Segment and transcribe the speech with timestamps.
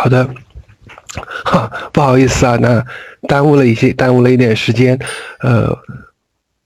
[0.00, 0.26] 好的，
[1.44, 2.82] 哈， 不好意思啊，那
[3.28, 4.98] 耽误了一些，耽误了一点时间，
[5.40, 5.76] 呃，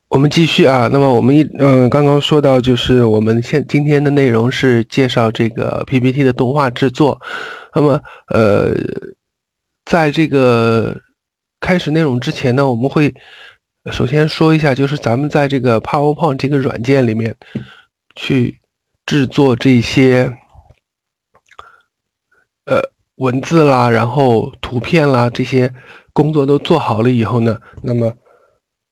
[0.06, 0.88] 我们继续啊。
[0.92, 7.20] 那么我们一嗯，刚刚说到就是我们现今天的内容是介绍这个 PPT 的动画制作。
[7.74, 8.72] 那么呃，
[9.84, 10.96] 在这个
[11.58, 13.12] 开始内容之前呢，我们会
[13.90, 17.34] 首先说一下，就是咱们在这个 PowerPoint 这个软件里面
[18.14, 18.60] 去
[19.04, 20.32] 制作这些
[22.66, 22.93] 呃。
[23.24, 25.72] 文字啦，然后图片啦，这些
[26.12, 28.12] 工作都做好了以后呢，那么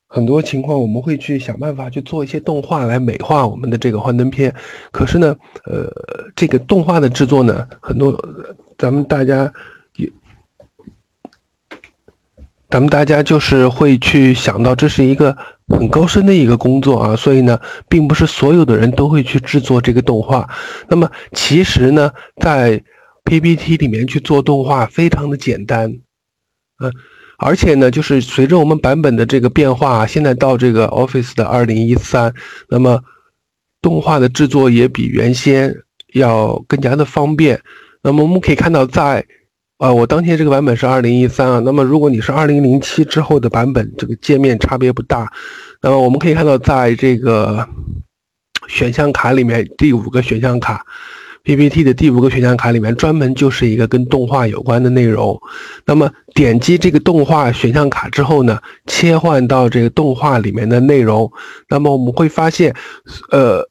[0.08, 4.54] 很多情况我们会去想办法去做一些动画来美化我们的这个幻灯片。
[4.90, 5.36] 可是呢，
[5.66, 5.86] 呃，
[6.34, 8.18] 这个动画的制作呢，很多
[8.78, 9.52] 咱们大家
[9.96, 10.10] 也，
[12.70, 15.36] 咱们大家就是会去想到这是一个
[15.68, 20.48] 很高深的一个工作啊，所以呢，并不是所有的人都会去制作这个动画。
[20.88, 22.10] 那么其实呢，
[22.40, 22.82] 在
[23.24, 25.90] PPT 里面去做动画非常的简单，
[26.82, 26.92] 嗯，
[27.38, 32.34] 而且呢，就是随着我们版本的这个变化，现在到这个 Office 的二零一三，
[32.68, 33.02] 那么
[33.80, 35.74] 动画的制作也比原先
[36.12, 37.60] 要更加的方便。
[38.02, 39.24] 那么我们可以看到，在
[39.78, 45.32] 啊，我当前这个版本是二零一三啊，那么如果你是二零零七之后的版本，这个界面差别不大。
[45.80, 47.68] 那么我们可以看到，在这个
[48.68, 50.84] 选项卡里面，第五个选项卡。
[51.44, 55.40] PPT 的第五个选项卡里面专门就是一个跟动画有关的内容。
[55.84, 61.32] 那么点击这个动画选项卡之后呢，切换到这个动画里面的内容，
[61.68, 62.74] 那么我们会发现，
[63.30, 63.66] 呃，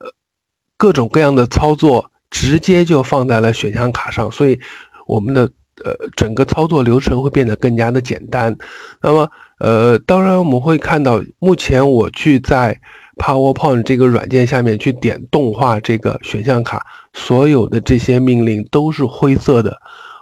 [0.76, 4.60] 各种各样的操作直接就放在了选项卡上，所以
[5.08, 5.44] 我们的
[5.84, 8.58] 呃整个操作流程会变得更加的简单。
[9.02, 12.82] 那么呃，当然我们会看到，目前我去在。
[13.18, 19.78] PowerPoint 这个软件下面去点动画这个选项卡，所有的这些命令都是灰色的，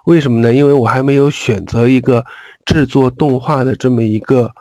[0.06, 0.54] 为什么呢？
[0.54, 2.26] 因为我还没有选择一个
[2.66, 4.52] 制作动画的这么一个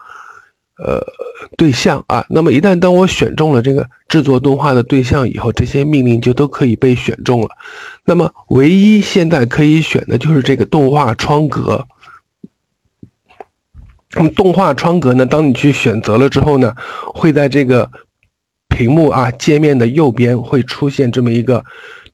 [0.77, 1.00] 呃
[1.56, 2.25] 对象啊。
[2.28, 7.49] 那么一旦当我选中了这个制作动画的对象以后，这些命令就都可以被选中了。
[8.05, 11.87] 那么唯一现在可以选的就是这个动画窗格。
[14.15, 15.27] 那么动画窗格呢？
[15.27, 16.75] 当你去选择了之后呢，
[17.15, 17.91] 会在这个
[18.78, 21.65] 屏幕啊，界面的右边会出现这么一个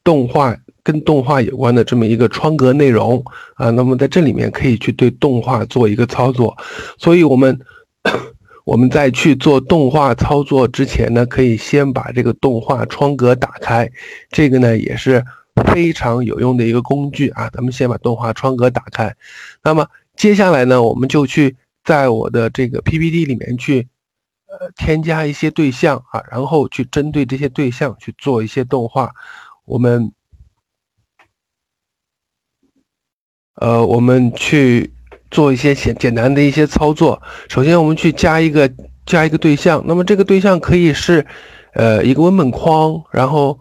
[0.03, 3.23] 动画跟动画有关的这么一个窗格内容
[3.57, 3.69] 啊。
[3.69, 6.57] 那么在这里面可以去对动画做一个操作。
[6.97, 7.61] 所以我们
[8.65, 13.87] 我们在去做动画操作之前呢，可以先把这个动画窗格打开。
[14.31, 15.23] 这个呢也是
[15.67, 17.51] 非常有用的一个工具啊。
[17.53, 19.15] 咱们先把动画窗格打开。
[19.63, 19.87] 那么
[20.17, 23.87] 接下来呢，我们就去在我的这个 PPT 里面去。
[24.77, 29.13] 添加一些对象啊，然后去针对这些对象去做一些动画。
[29.65, 30.13] 我们，
[33.55, 34.93] 呃，我们去
[35.31, 37.23] 做一些简简单的一些操作。
[37.49, 38.71] 首先，我们去加一个
[39.07, 39.83] 加一个对象。
[39.87, 41.27] 那么这个对象可以是，
[41.73, 43.59] 呃，一个文本框，然后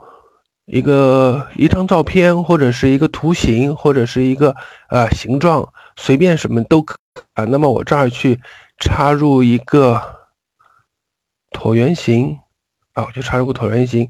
[0.65, 4.55] 一个一张照片，或者是一个图形，或者是一个
[4.89, 6.97] 呃形状，随便什么都可
[7.33, 7.45] 啊。
[7.45, 8.39] 那么我这儿去
[8.77, 10.22] 插入一个。
[11.53, 12.37] 椭圆形
[12.93, 14.09] 啊，我就插入个椭圆形。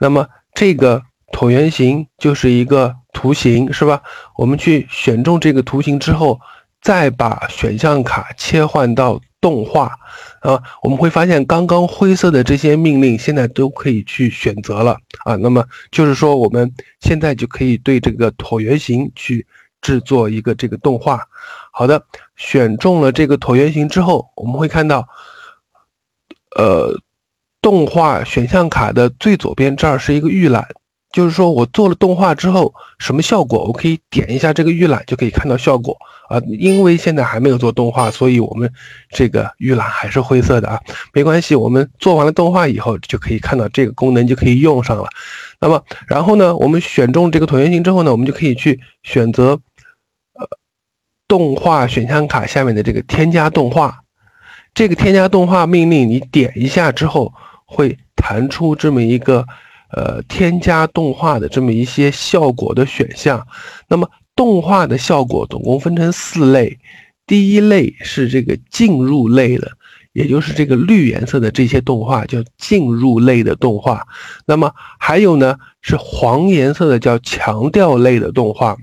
[0.00, 4.02] 那么这个椭圆形就是一个图形，是吧？
[4.36, 6.40] 我们去选中这个图形之后，
[6.80, 9.92] 再把选项卡切换到动画
[10.40, 15.36] 啊，我们会发现刚刚灰色的这些命令现在都可以去选择了啊。
[15.36, 19.46] 那么就是说，我们现在就可以对这个椭圆形去
[19.80, 21.20] 制作一个这个动画。
[21.72, 22.02] 好的，
[22.36, 25.06] 选中了这个椭圆形之后，我们会看到。
[26.56, 26.98] 呃，
[27.60, 30.66] 动画选项卡的最左边这儿是一个预览，
[31.12, 35.96] 就是说我做了动画之后什么效果，我可以点一下这个预览就可以看到效果
[36.28, 36.40] 啊。
[36.46, 38.70] 因为现在还没有做动画，所以我们
[39.10, 40.80] 这个预览还是灰色的啊，
[41.12, 45.08] 没关系，我们做完了动画以后就可以看到这个功能就可以用上了。
[45.60, 49.58] 那么，然后呢，我们选中这个椭圆形之后呢，我们就可以去选择
[50.34, 50.46] 呃
[51.26, 54.00] 动画选项卡下面的这个添加动画。
[54.78, 57.34] 这个添加动画命令，你点一下之后，
[57.66, 59.44] 会弹出这么一个，
[59.90, 63.44] 呃，添加动画的这么一些效果的选项。
[63.88, 66.78] 那么动画的效果总共分成四类，
[67.26, 69.68] 第一类是这个进入类的，
[70.12, 74.06] 也就是这个绿颜色的这些动画叫进入类的动画。
[74.46, 78.76] 那么还有呢是黄颜色的叫强调类的动画，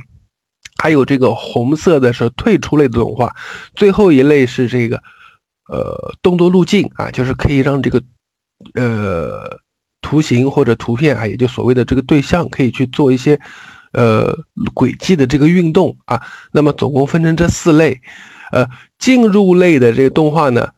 [0.78, 3.34] 还有这个红色的是退出类的动画，
[3.76, 5.02] 最后一类是这个。
[5.68, 8.02] 呃，动作路径啊，就是可以让这个
[8.74, 9.60] 呃
[10.02, 13.40] 图形或者图片啊，也就所谓的这个对象，可以去做一些
[13.94, 14.38] 呃
[14.74, 16.22] 轨迹的这个运动啊。
[16.52, 18.02] 那么总共分成这四类，
[18.52, 18.68] 呃，
[19.00, 20.70] 进入类的这个动画呢。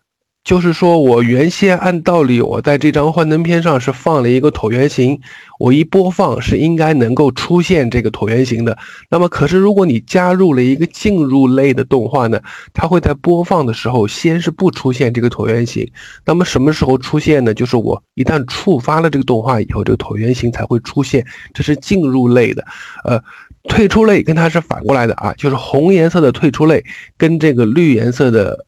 [0.47, 5.19] 就是说，我原先按道理，我在这张幻灯片上是放了一个椭圆形，
[5.59, 8.77] 我一播放是应该能够出现这个椭圆形的。
[9.09, 12.39] 那么，可是如果你加入了一个进入类的动画呢，
[12.73, 15.85] 它会在播放的时候先是不出现这个椭圆形。
[16.23, 17.53] 那么什么时候出现呢？
[17.53, 21.25] 就是我一旦触发了这个动画以后，这个椭圆形才会出现。
[21.53, 22.63] 这是进入类的，
[23.03, 23.21] 呃，
[23.67, 26.81] 退出类跟它是反过来的啊，就是红颜色的退出类
[27.17, 28.65] 跟这个绿颜色的。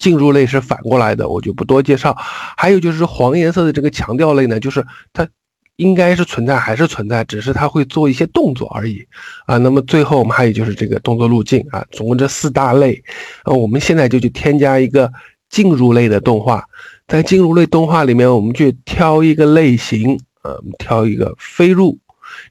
[0.00, 2.16] 进入类是反过来的，我就不多介绍。
[2.56, 5.28] 还有就是黄颜色的这个强调类呢，就是它
[5.76, 9.06] 应该是存在还是存在，只是它会做一些动作而已
[9.46, 9.58] 啊。
[9.58, 13.02] 那么最后我们还有就是这个动作路径啊，总共这四大类。
[13.44, 15.12] 啊，我们现在就去添加一个
[15.48, 16.64] 进入类的动画，
[17.06, 21.98] 在进入类动画里面，我们去挑一个类型，呃，我们挑一个飞入。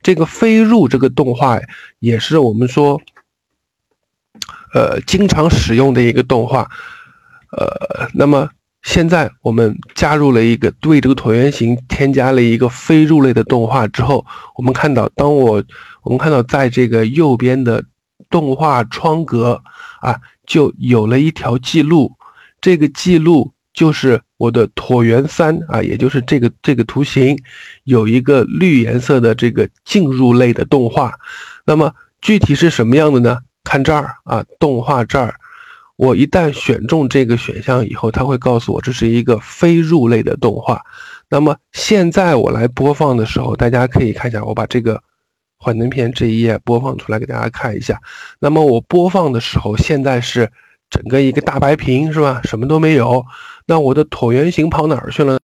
[0.03, 1.59] 这个飞入这个动画
[1.99, 3.01] 也是我们说，
[4.73, 6.69] 呃，经常使用的一个动画。
[7.51, 8.49] 呃，那么
[8.83, 14.25] 现在我们加入了一个对这个椭圆形添加了一个飞入类的动画之后，
[14.55, 15.63] 我们看到，当我
[16.03, 17.83] 我们看到在这个右边的
[18.29, 19.61] 动画窗格
[19.99, 22.13] 啊，就有了一条记录，
[22.61, 27.37] 这个记录就是我的椭圆三啊，也就是这个这个图形
[27.83, 31.13] 有一个绿颜色的这个进入类的动画。
[31.65, 33.39] 那么具体是什么样的呢？
[33.63, 35.35] 看这儿啊，动画这儿。
[35.99, 40.81] 我一旦选中这个选项以后，它会告诉我这是一个非入类的动画。
[41.27, 45.03] 那么现在我来播放的时候，大家可以看一下，我把这个
[45.57, 48.01] 幻灯片这一页播放出来给大家看一下。
[48.39, 50.49] 那么我播放的时候，现在是
[50.89, 52.39] 整个一个大白屏，是吧？
[52.45, 53.25] 什么都没有。
[53.65, 55.37] 那我的椭圆形跑哪儿去了？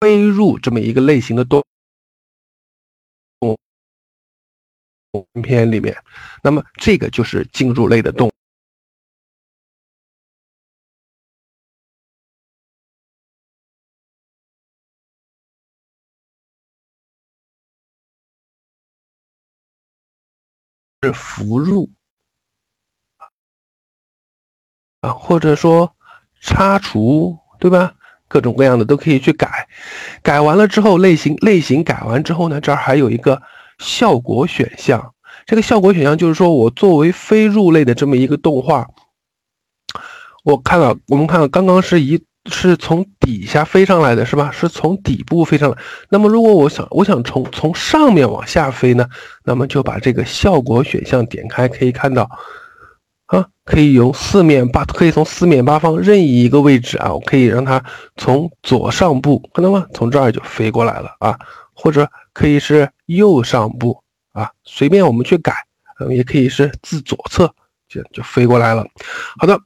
[0.00, 1.62] 飞入这么一个类型的动。
[5.42, 5.96] 片里面，
[6.42, 8.30] 那么这个就是进入类的动
[21.02, 21.88] 是浮入
[25.00, 25.94] 啊，或者说
[26.40, 27.94] 插除，对吧？
[28.28, 29.68] 各种各样的都可以去改。
[30.22, 33.40] 改完了之后，类型类型改完之后呢，这儿还有一个。
[33.78, 35.12] 效果选项，
[35.46, 38.88] 这个效果选项就是说我作为非入类的这么一个动画，
[40.44, 44.50] 我看到我们看到刚刚是一是从底下飞上来的是吧？
[44.50, 45.76] 是从底部飞上来。
[46.08, 49.08] 那么如果我想我想从从上面往下飞呢？
[49.44, 52.30] 那么就把这个效果选项点开，可以看到
[53.26, 57.84] 啊，可以由四面八可以从四面八方任意一个位置啊，我可以让它
[58.16, 59.86] 从左上部看到吗？
[59.92, 61.38] 从这儿就飞过来了啊，
[61.74, 62.08] 或者。
[62.36, 64.02] 可以是右上部
[64.32, 65.54] 啊，随便我们去改，
[65.98, 67.54] 嗯，也可以是自左侧，
[67.88, 68.86] 就就飞过来了。
[69.38, 69.58] 好的，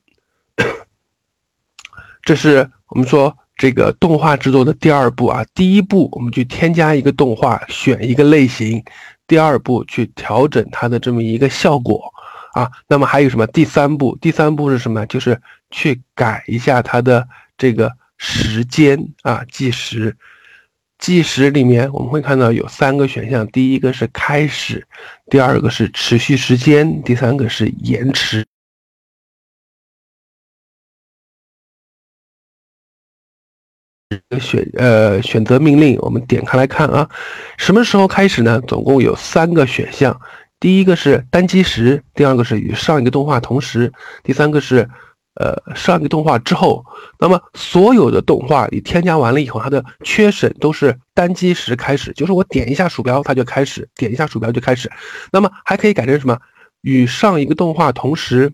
[2.22, 5.44] 这是我们说这个动画制作的第二步啊。
[5.52, 8.80] 第一步，我们去添加一个动画，选一个类型；
[9.26, 12.14] 第二步，去调整它的这么一个效果
[12.52, 12.70] 啊。
[12.86, 13.44] 那么还有什么？
[13.48, 15.04] 第三步，第三步是什么？
[15.06, 15.42] 就是
[15.72, 17.28] 去改一下它的
[17.58, 20.16] 这个时间啊，计时。
[21.00, 24.86] 计时里面我们会看到有三个选项，第一个是开始，
[25.30, 28.46] 第二个是持续时间，第三个是延迟。
[34.38, 37.08] 选呃选择命令，我们点开来看啊，
[37.56, 38.60] 什么时候开始呢？
[38.68, 40.20] 总共有三个选项，
[40.60, 43.92] 第一个是单击时，第二个是与上一个动画同时，
[44.22, 44.88] 第三个是。
[45.40, 46.84] 呃，上一个动画之后，
[47.18, 54.90] 那么所有的动画你添加完了以后，它的缺省都是单击时开始，就是我点一下鼠标它就开始，点一下鼠标就开始。
[55.32, 56.38] 那么还可以改成什么？
[56.82, 58.52] 与上一个动画同时，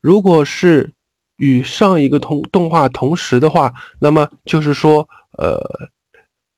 [0.00, 0.92] 如果是
[1.36, 5.90] 与上一个同动画同时的话，那么就是说，呃。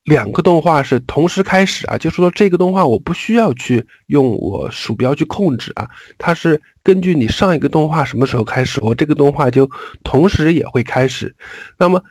[0.05, 9.71] 两个动画是同时开始啊，就是说这个动画我不需要去用我鼠标去控制啊，它是根据你上一个动画什么时候开始，我这个动画就
[10.03, 11.35] 同时也会开始。
[11.79, 12.03] 那么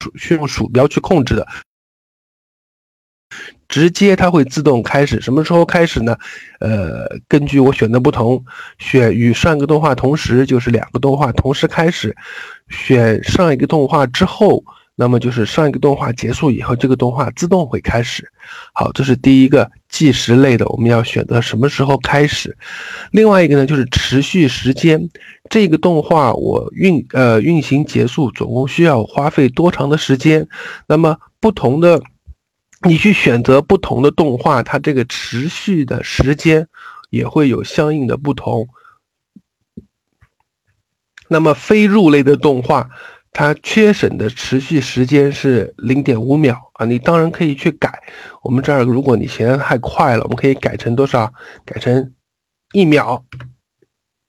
[0.00, 1.46] 鼠用鼠标去控制的。
[3.68, 6.16] 直接它会自动开始，什么时候开始呢？
[6.60, 8.42] 呃，根据我选的不同，
[8.78, 12.10] 选与上一个动画同时，就是两个动画同时开始；
[12.68, 14.64] 选上一个动画之后，
[14.96, 18.28] 那么就是上一个动画结束以后，这个动画自动会开始。
[18.72, 22.56] 好，这是第一个计时类的，我们要选择什么时候开始。
[23.12, 25.08] 另外一个呢，就是持续时间，
[25.50, 30.48] 这个动画我运呃运行结束总共需要花费多长的时间？
[30.86, 32.00] 那么不同的，
[32.86, 36.68] 你去选择不同的动画，它这个持续的时间
[37.10, 38.68] 也会有相应的不同。
[41.28, 42.90] 那么非入类的动画。
[43.30, 48.02] 它缺省的持续时间是零点五秒啊，你当然可以去改。
[48.42, 51.32] 我们这儿如果你嫌太快了，我们可以改成多少？
[51.64, 52.14] 改成
[52.72, 53.22] 一秒，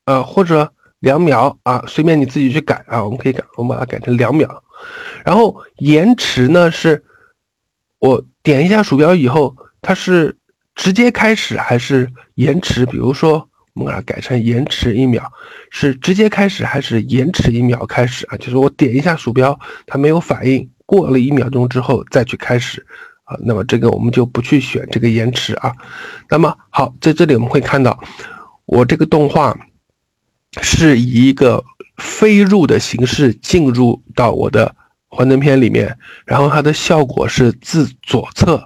[0.05, 3.03] 呃，或者两秒啊，随便你自己去改啊。
[3.03, 4.63] 我们可以改，我们把它改成两秒。
[5.23, 7.03] 然后延迟呢，是
[7.99, 10.35] 我点一下鼠标以后，它是
[10.73, 12.83] 直接开始还是延迟？
[12.87, 13.47] 比如说。
[13.75, 15.23] 我们把它改成延迟一秒，
[15.69, 18.35] 是直接开始还是延迟一秒开始啊？
[18.35, 22.85] 就是我点一下鼠标，它没有反应，过了一秒钟之后再去开始
[23.23, 23.37] 啊。
[23.45, 25.71] 那么这个我们就不去选这个延迟啊。
[26.29, 27.97] 那么好，在这里我们会看到，
[28.65, 29.57] 我这个动画
[30.61, 31.63] 是以一个
[31.97, 34.75] 飞入的形式进入到我的
[35.09, 38.63] 幻灯片里面，然后它的效果是自左侧。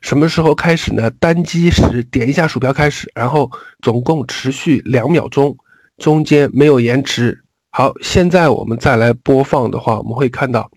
[0.00, 1.08] 什么时候开始呢？
[1.20, 3.48] 单击时点一下鼠标开始，然后
[3.82, 5.56] 总共持续两秒钟，
[5.98, 7.44] 中间没有延迟。
[7.70, 10.68] 好，现在我们再来播放的话，我们会看到，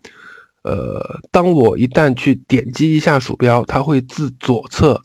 [0.64, 5.02] 呃，当我一旦去点击一下鼠标，它会自左侧，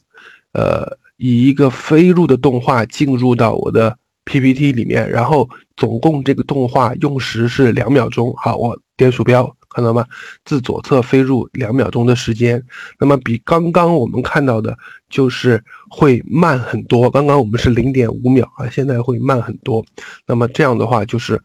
[0.52, 8.35] 呃，以一个飞入的动画进入到我的 PPT 里面，然后总共这个动画用时是两秒钟。
[8.37, 9.57] 好，我点鼠标。
[9.72, 10.04] 看到吗？
[10.44, 12.60] 自左侧飞入两秒钟的时间，
[12.98, 14.76] 那么比刚刚我们看到的，
[15.08, 17.08] 就是会慢很多。
[17.08, 19.84] 刚刚我们是零点五秒啊，现在会慢很多。
[20.26, 21.40] 那么这样的话，就是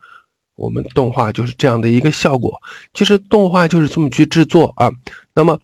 [0.56, 2.60] 我们动画就是这样的一个效果。
[2.96, 4.92] 其实动画就是这么去制作啊。
[5.36, 5.60] 那么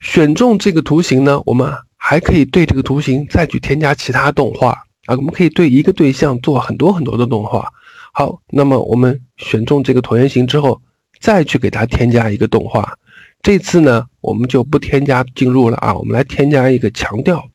[0.00, 4.70] 选中这个图形呢，我们还可以对这个图形再去添加其他动画
[5.04, 5.14] 啊。
[5.16, 7.70] 我们可以对一个对象做很多很多的动画。
[8.14, 10.80] 好，那么我们选中这个椭圆形之后。
[11.22, 12.98] 再去给它添加一个动画，
[13.42, 17.48] 这次呢，我们就不添加进入了啊，我们来添加一个强调，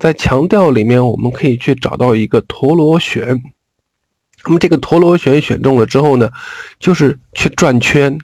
[0.00, 3.40] 在强调里面，我们可以去找到一个陀螺旋，
[4.44, 6.28] 那么这个陀螺旋选中了之后呢，
[6.80, 8.18] 就是去转圈，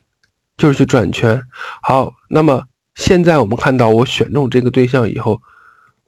[0.57, 1.41] 就是去转圈。
[1.83, 2.65] 好，那么
[2.97, 5.41] 现在我们看到我选中这个对象以后，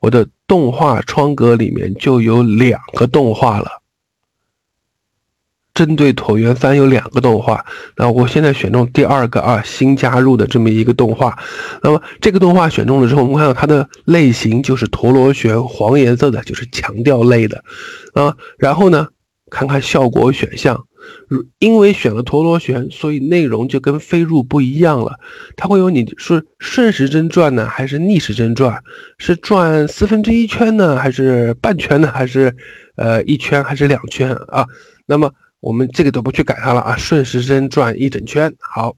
[0.01, 3.82] 我的动画窗格里面就有两个动画了。
[5.75, 7.64] 针对椭圆三有两个动画，
[7.97, 11.38] 那我现在选中第二个啊，新加入的这么一个动画。
[11.83, 17.64] 那么这个动画选中了之后，我们看到它的类型就是陀螺旋，黄颜色的，就是强调类的
[18.12, 18.37] 啊。
[18.59, 19.09] 然后呢，
[19.50, 20.85] 看看效果选项，
[21.59, 25.19] 因为选了陀螺旋，所以内容就跟飞入不一样了。
[25.57, 28.83] 它会有你是顺时针转呢，还是逆时针转？
[29.17, 32.55] 是转四分之一圈呢，还是半圈呢，还是
[32.97, 34.67] 呃一圈，还是两圈啊？
[35.07, 35.33] 那么。
[35.62, 38.97] 我们这个都不去改它了啊，顺时针转一整圈，好。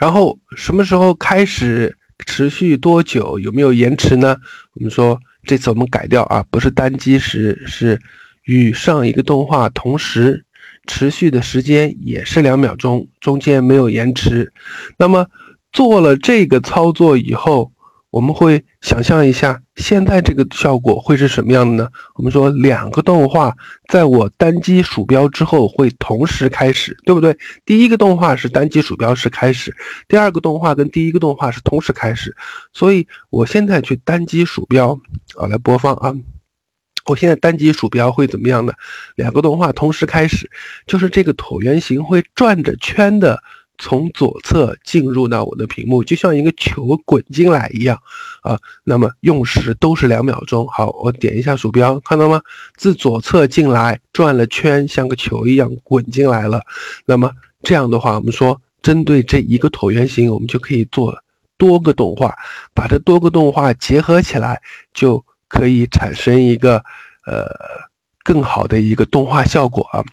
[0.00, 4.36] 然后什么时候开始，持续多久，有没有延迟呢？
[4.74, 8.00] 我们说这次我们改掉啊，不是单击时，是
[8.42, 10.44] 与上一个动画同时，
[10.88, 14.52] 持续的时间也是两秒钟，中间没有延迟。
[14.98, 15.28] 那么
[15.72, 17.70] 做了这个操作以后。
[18.14, 21.90] 我们会想象一下，现在这个效果会是什么样的呢？
[22.14, 23.52] 我们说两个动画
[23.88, 27.36] 在我单击鼠标之后会同时开始，对不对？
[27.64, 29.74] 第一个动画是单击鼠标是开始，
[30.06, 32.36] 第二个动画跟第一个动画是同时开始。
[32.72, 34.96] 所以我现在去单击鼠标
[35.36, 36.14] 啊，来播放啊，
[37.06, 38.72] 我现在单击鼠标会怎么样呢？
[39.16, 40.48] 两个动画同时开始，
[40.86, 43.42] 就是这个椭圆形会转着圈的。
[43.78, 48.00] 从左侧进入到我的屏幕，就像一个球滚进来一样
[48.42, 48.58] 啊。
[48.84, 50.66] 那么用时都是两秒钟。
[50.68, 52.40] 好，我点一下鼠标，看到吗？
[52.76, 56.62] 自左侧进来，转了圈，像个球一样滚进来了。
[57.04, 61.18] 那么这样的话，我们说针对这一个椭圆形，我们就可以做
[61.58, 62.34] 多个动画，
[62.74, 64.62] 把这多个动画结合起来，
[64.92, 66.76] 就可以产生一个
[67.26, 67.48] 呃
[68.22, 70.04] 更好的一个动画效果啊。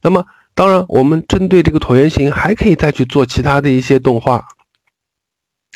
[0.00, 0.24] 那么。
[0.58, 4.48] 当然，我们针对这个椭圆形还可以再去做其他的一些动画。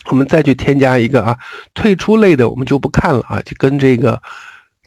[0.07, 1.39] 我们再去添加一个啊，
[1.73, 4.21] 退出类的我们就不看了啊，就跟这个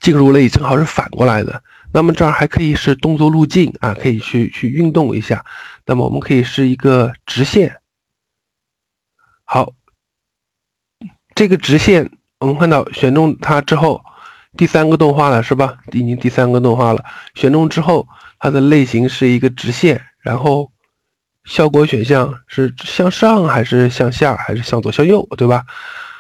[0.02, 1.64] 进入类正好是反过来的。
[1.94, 5.46] 那么这儿还可以是动作路径啊，可以去去运动一下。
[5.86, 7.78] 那么我们可以是一个直线。
[9.46, 9.72] 好，
[11.36, 12.12] 这个直线
[12.42, 14.04] 我们看到选中它之后，
[14.58, 15.78] 第三个动画了是吧？
[15.94, 18.06] 已经第三个动画了，选中之后。
[18.46, 20.72] 它的类型是一个直线，然后
[21.46, 25.66] 效果选项是向上还是向下还是向左向右，对吧？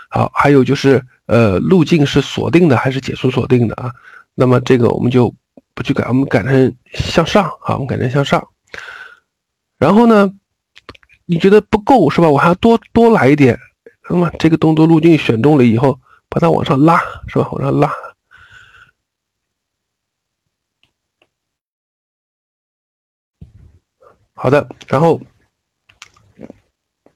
[0.09, 3.91] 好，还有就是呃路径是锁定的还是解除锁定的啊？
[4.33, 5.31] 那么这个我们就
[5.75, 8.43] 不去改，我们改成向上啊，我们改成向上。
[9.77, 10.33] 然后呢，
[11.27, 12.27] 你觉得不够是吧？
[12.27, 13.59] 我还要多多来一点。
[14.09, 17.47] 那么这个动作路径选中了以后，把它往上拉是吧？
[17.51, 17.93] 往上拉。
[24.45, 25.19] 好的，然后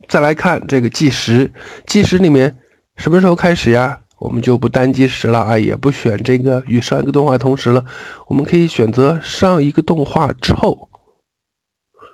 [0.07, 1.51] 再来看这个计时，
[1.85, 2.57] 计时里面
[2.95, 4.01] 什么时候开始呀？
[4.17, 7.85] 我们就不单计时了啊，也不选这个与上一个动画同时了，
[8.25, 10.89] 我们可以选择上一个动画之后，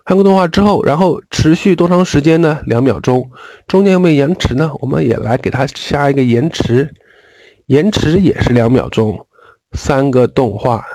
[0.06, 2.60] 上个动画之后，然后持续多长时间呢？
[2.66, 3.32] 两秒钟，
[3.68, 4.74] 中间有没有延迟呢？
[4.82, 6.94] 我们也来给它加一个延迟，
[7.68, 9.26] 延迟也是两秒钟，
[9.72, 10.86] 三个动画。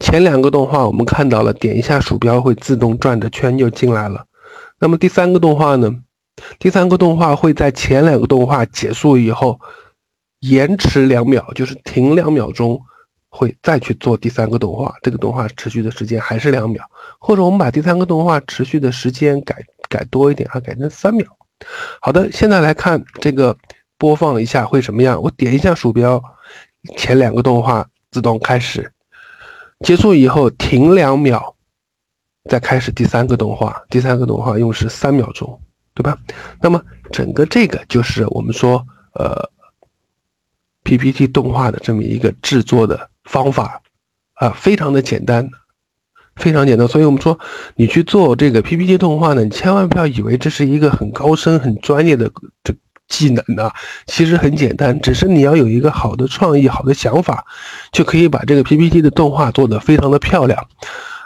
[0.00, 4.26] 前两个动画我们看到了，点一下鼠标会自动转着圈就进来了。
[4.78, 5.94] 那么第三个动画呢？
[6.58, 9.58] 第三个动画会在前两个动画结束以后
[10.40, 12.80] 延迟两秒，就是停两秒钟，
[13.30, 14.92] 会再去做第三个动画。
[15.00, 16.84] 这个动画持续的时间还是两秒，
[17.20, 21.24] 或者我们把第三个动画持续的时间改改多一点啊，改成三秒。
[22.00, 23.56] 好的，现在来看这个
[23.96, 25.22] 播放一下会什么样？
[25.22, 26.20] 我点一下鼠标，
[26.96, 28.90] 前两个动画自动开始。
[29.84, 31.54] 结束以后停两秒，
[32.48, 33.84] 再开始第三个动画。
[33.90, 35.60] 第三个动画用时三秒钟，
[35.92, 36.18] 对吧？
[36.62, 39.50] 那么整个这个就是我们说呃
[40.84, 43.82] PPT 动画的这么一个制作的方法
[44.32, 45.50] 啊，非常的简单，
[46.34, 46.88] 非常简单。
[46.88, 47.38] 所以我们说
[47.76, 52.74] 你去做这个 PPT 动画呢，你千万不要以为这是一个很高深、很专业的这。
[53.06, 53.70] 技能呢，
[54.06, 57.44] 其实很简单，只是你要有一个好的创意、好的想法，
[57.92, 60.66] 就可以把这个 PPT 的动画做得非常的漂亮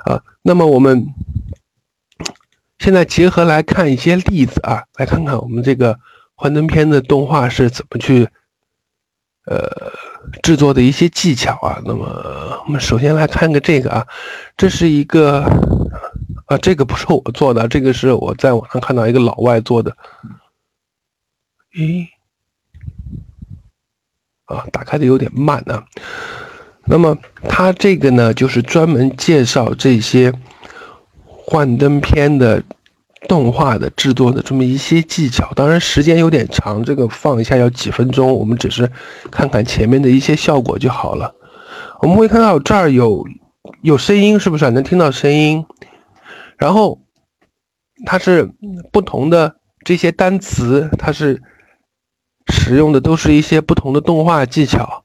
[0.05, 0.21] 啊。
[0.43, 1.07] 那么我们
[2.79, 5.99] 现在结合来看一些例子啊，来看看我们这个
[6.35, 8.29] 幻灯片的动画是怎么去
[9.47, 9.93] 呃
[10.43, 11.81] 制作的一些技巧啊。
[11.85, 14.07] 那么我们首先来看个这个啊，
[14.57, 15.45] 这是一个
[16.47, 19.97] 啊，这个不是我做的，这个是我在网上看到一个老外做的。
[21.77, 22.07] 咦，
[24.47, 25.85] 啊，打开的有点慢啊。
[26.87, 30.33] 那么它这个呢，就是专门介绍这些
[31.27, 32.63] 幻灯片的
[33.29, 35.53] 动画的制作的这么一些技巧。
[35.55, 38.91] 当然时间有点长，这个放一下要几分钟，我们只是
[39.31, 41.35] 看看前面的一些效果就好了。
[42.01, 43.27] 我们会看到这儿有
[43.83, 45.67] 有声音，是不是能听到声音？
[46.57, 47.03] 然后
[48.07, 48.51] 它是
[48.91, 51.43] 不同的这些单词，它是。
[52.49, 55.05] 使用的都是一些不同的动画技巧，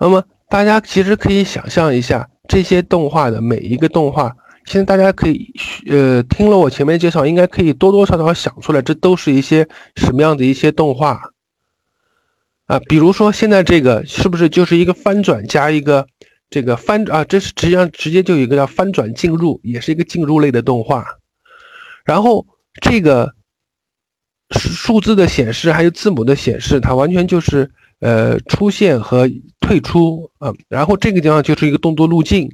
[0.00, 5.52] 那么大家其实可以想象一下，这些动画的每一个动画，现在大家可以
[5.88, 11.20] 呃听了我前面介绍，应该可以多多少少想出来，这都是一些什么样的一些动画
[12.66, 12.78] 啊？
[12.88, 16.06] 比如说现在这个是不是就是一个翻转加一个
[16.50, 17.24] 这个翻啊？
[17.24, 21.06] 这是实际上直接就有一个叫翻转进入，也是一个进入类的动画，
[22.04, 22.46] 然后
[22.80, 23.34] 这个。
[24.52, 29.28] 数字的显示还有字母的显示，它完全就是呃出现和
[29.60, 30.52] 退出啊。
[30.68, 32.50] 然后这个地方就是一个动作路径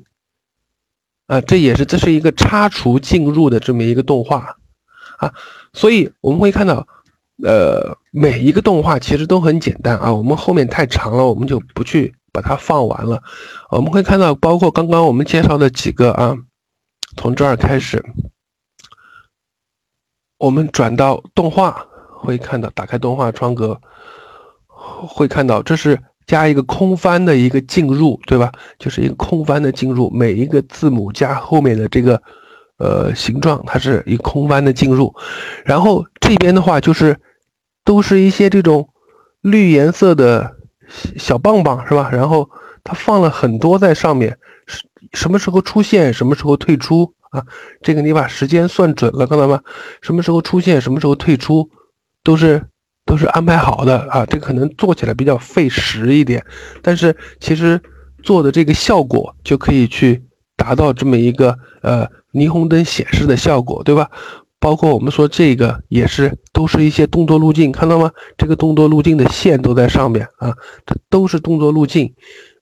[1.26, 4.56] 啊，这也是这是一个插除进入的这么一个动画
[5.18, 5.32] 啊。
[5.72, 6.86] 所以我们会看到，
[7.42, 10.12] 呃，每一个动画其实都很简单啊。
[10.12, 13.22] 我们后面太长了，我们就不去把它放完了。
[13.70, 16.36] 我们会看到，包括刚刚我们介绍的几个啊，
[17.16, 18.04] 从这儿开始。
[20.38, 21.84] 我们转到动画，
[22.16, 23.78] 会看到打开动画窗格，
[24.68, 28.52] 会看到这是加一个空翻的一个进入，对吧？
[28.78, 32.22] 就是一个空翻的进入，每一个字母加后面的这个
[32.78, 35.12] 呃形状，它是一个空翻的进入。
[35.64, 37.18] 然后这边的话就是
[37.84, 38.88] 都是一些这种
[39.40, 40.54] 绿颜色的
[41.16, 42.08] 小棒棒，是吧？
[42.12, 42.48] 然后
[42.84, 44.82] 它放了很多在上面，什
[45.14, 47.12] 什么时候出现，什么时候退出。
[47.30, 47.44] 啊，
[47.82, 49.60] 这个你把时间算准了，看到吗？
[50.00, 51.68] 什么时候出现，什么时候退出，
[52.24, 52.64] 都是
[53.04, 54.24] 都是安排好的啊。
[54.26, 56.44] 这可能做起来比较费时一点，
[56.82, 57.80] 但是其实
[58.22, 60.22] 做的这个效果就可以去
[60.56, 64.10] 达到这么一个呃霓虹灯显示的效果，对吧？
[64.58, 68.10] 包括我们说这个也是都是一些动作路径，看到吗？
[68.36, 70.52] 这个动作路径的线都在上面啊，
[70.86, 72.14] 这都是动作路径，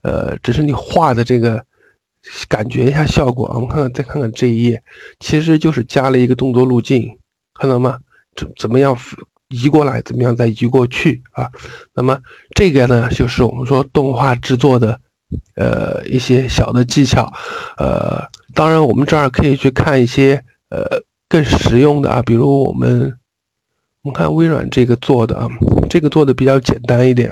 [0.03, 1.65] 呃，只是你画的这个。
[2.49, 4.83] 感觉一下效果啊，我们看看，再看看这一页，
[5.21, 7.19] 其实就是加了一个动作路径，
[7.55, 7.99] 看到吗？
[8.35, 8.97] 怎怎么样
[9.49, 11.51] 移过来，怎么样再移过去啊？
[11.95, 12.19] 那么
[12.55, 15.01] 这个呢，就是我们说动画制作的，
[15.55, 17.33] 呃，一些小的技巧，
[17.79, 18.23] 呃，
[18.55, 23.17] 当然我们这儿可以去看一些，呃，更实用的啊，比如我们
[24.03, 25.49] 我们看微软这个做的啊，
[25.89, 27.31] 这个做的比较简单一点。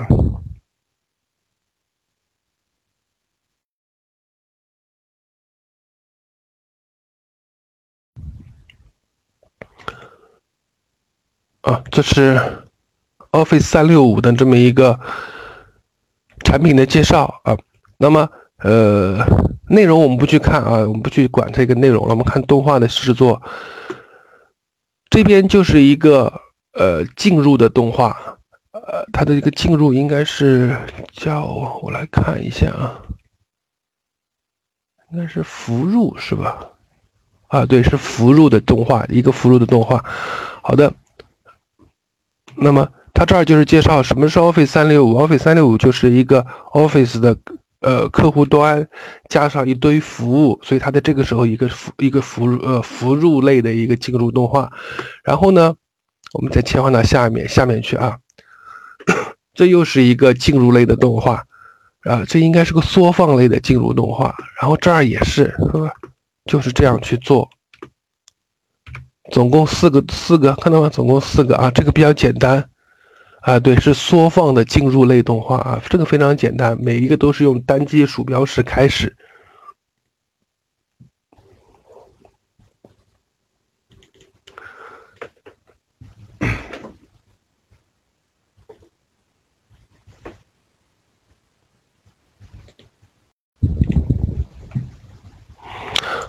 [11.65, 12.39] 啊，这是
[13.31, 14.99] Office 三六五的这么一个
[16.43, 17.57] 产品的介绍啊。
[17.97, 19.25] 那么，呃，
[19.67, 22.11] 内容我们不去看啊，我们不去管这个内容了。
[22.11, 23.41] 我们看动画的制作，
[25.09, 26.31] 这边就是一个
[26.73, 28.37] 呃进入的动画，
[28.71, 30.77] 呃，它的一个进入应该是
[31.13, 31.45] 叫
[31.81, 33.01] 我来看一下啊，
[35.11, 36.59] 应该是浮入是吧？
[37.47, 40.05] 啊，对，是浮入的动画，一个浮入的动画。
[40.61, 40.93] 好的。
[42.57, 47.37] 那么它这儿就是介绍什么是 Office 三六五，Office 三六五就是一个 Office 的
[47.79, 48.87] 呃客户端
[49.29, 54.71] 加上一堆服务，所以它在这个时候一个服一个服呃服入类的一个进入动画。
[55.23, 55.75] 然后呢，
[56.33, 58.17] 我们再切换到下面下面去啊，
[59.53, 61.43] 这又是一个进入类的动画
[62.03, 64.35] 啊，这应该是个缩放类的进入动画。
[64.59, 65.91] 然后这儿也是是吧？
[66.45, 67.49] 就是这样去做。
[69.31, 70.87] 总共四个，四个看到吗？
[70.87, 72.63] 总共四个啊，这个比较简单
[73.41, 79.15] 啊，对，是缩放的进入类动画啊，这个非常简单，每一个都是用单击鼠标式开始。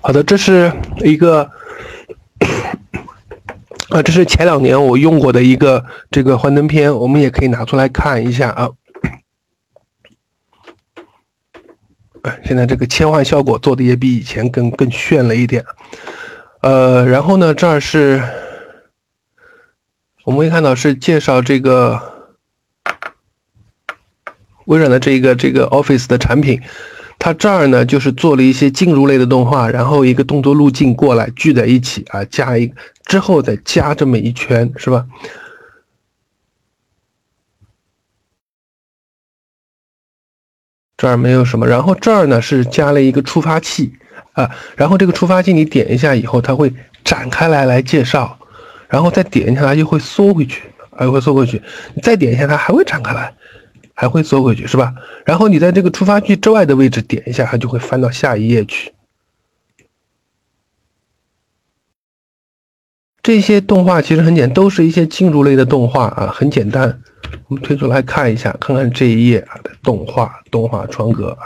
[0.00, 0.72] 好的，这是
[1.04, 1.48] 一个。
[3.90, 8.70] 啊，这是前两年我用过的一个这个幻灯片，我们也可以拿出来看一下啊。
[12.44, 15.64] 现在这个切换效果做的也比以前更更炫了一点。
[16.61, 18.20] 呃，然后呢，这儿是
[20.25, 22.33] 我们可以看到是介绍这个
[24.64, 26.61] 微软的这个这个 Office 的产品。
[27.27, 32.73] 它这儿呢，就是做了一些进入类的动画，然后一个动作路径过来聚在一起啊，加一
[33.05, 35.05] 之后再加这么一圈，是吧？
[40.97, 43.93] 这儿没有什么，然后这儿呢是加了一个触发器
[44.35, 48.39] 啊，然后这个触发器你点一下以后，它会展开来来介绍，
[48.89, 50.62] 然后再点一下它就会缩回去，
[50.97, 51.61] 还会缩回去，
[51.93, 53.35] 你再点一下它还会展开来。
[53.98, 54.94] 还会缩回去是吧？
[55.24, 58.92] 然后你在这个触发器之外的位置点一下，它就会翻到下一页去。
[63.22, 67.00] 这些动画其实很简，都是一些进入类的动画啊，很简单。
[67.48, 71.37] 我们推出来看一下，看看这一页啊的动画，动画窗格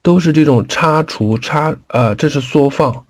[0.00, 3.04] 都是这种插除插啊，这是缩放、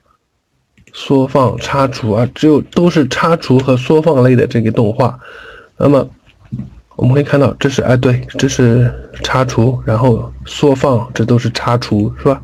[0.93, 5.21] 缩放、插除啊，只有都是插除和缩放类的这个动画。
[5.77, 6.11] 那么。
[6.99, 12.43] 我们可以看到，这是哎，对，这是插除，然后缩放，这都是插除，是吧？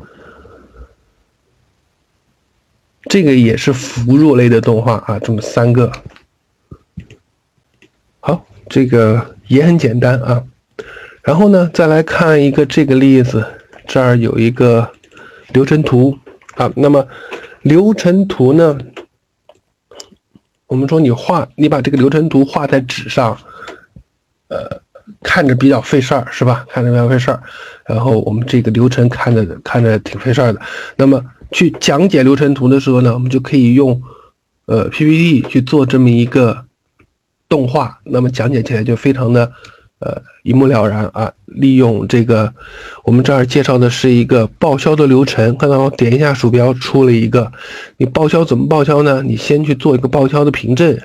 [3.09, 5.91] 这个也是辅助类的动画啊，这么三个。
[8.21, 10.41] 好，这个也很简单啊。
[11.21, 13.45] 然后呢，再来看一个这个例子，
[13.85, 14.89] 这儿有一个
[15.49, 16.17] 流程图
[16.55, 16.71] 啊。
[16.77, 17.05] 那么
[17.63, 18.77] 流程图呢，
[20.67, 23.37] 我们说你画，你把这个流程图画在纸上。
[24.47, 24.81] 呃，
[25.23, 26.65] 看着比较费事儿，是吧？
[26.69, 27.41] 看着比较费事儿，
[27.85, 30.59] 然后我们这个流程看着看着挺费事儿的。
[30.95, 34.01] 那么去讲解流程图的时候呢，我们就可以用
[34.65, 36.65] 呃 PPT 去做这么一个
[37.47, 39.51] 动画，那么讲解起来就非常的
[39.99, 41.31] 呃一目了然啊。
[41.45, 42.53] 利用这个，
[43.05, 47.49] 我们这儿介绍的是一个报销的流程，看到我点一下鼠标出了一个，
[47.95, 49.23] 你报销怎么报销呢？
[49.23, 50.99] 你先去做一个报销的凭证。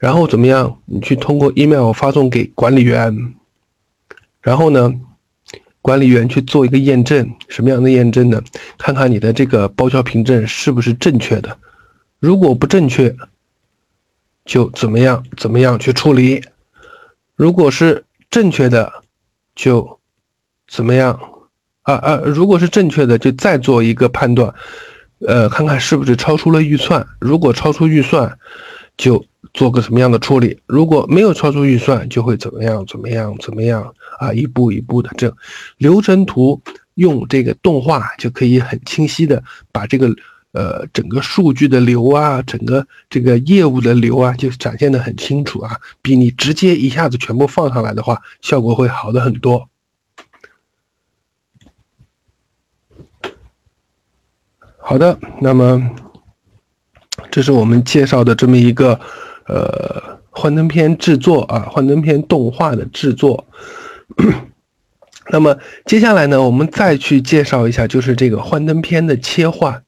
[0.00, 0.80] 然后怎么样？
[0.86, 3.34] 你去通过 email 发送给管理员，
[4.40, 4.90] 然后呢，
[5.82, 8.42] 管理员去做一个验证，什么样的验证呢？
[8.78, 11.54] 看看你的这个报销凭证是不是正确的，
[12.18, 13.14] 如果不正确，
[14.46, 16.40] 就怎么样怎么样去处理；
[17.36, 18.90] 如果是正确的，
[19.54, 20.00] 就
[20.66, 21.12] 怎么样
[21.82, 22.16] 啊啊？
[22.24, 24.54] 如果是正确的，就再做一个判断，
[25.26, 27.06] 呃，看看是不是超出了预算。
[27.18, 28.38] 如果超出预算，
[28.96, 29.22] 就。
[29.52, 30.58] 做个什么样的处理？
[30.66, 32.84] 如果没有超出预算，就会怎么样？
[32.86, 33.36] 怎么样？
[33.38, 33.94] 怎么样？
[34.18, 35.34] 啊，一步一步的这
[35.78, 36.60] 流程图，
[36.94, 40.14] 用这个动画就可以很清晰的把这个
[40.52, 49.68] 呃整个数据的流啊，整个这个业务的流啊，就展现的很清楚啊，比你直接一下子全部放上来的话，效果会好的很多。
[54.78, 55.90] 好的，那么。
[57.30, 58.98] 这是我们介绍的这么一个
[59.50, 63.44] 呃幻灯片制作啊，幻灯片动画的制作。
[65.32, 69.84] 那么接下来呢，我们再去介绍一下，就是这个幻灯片的切换。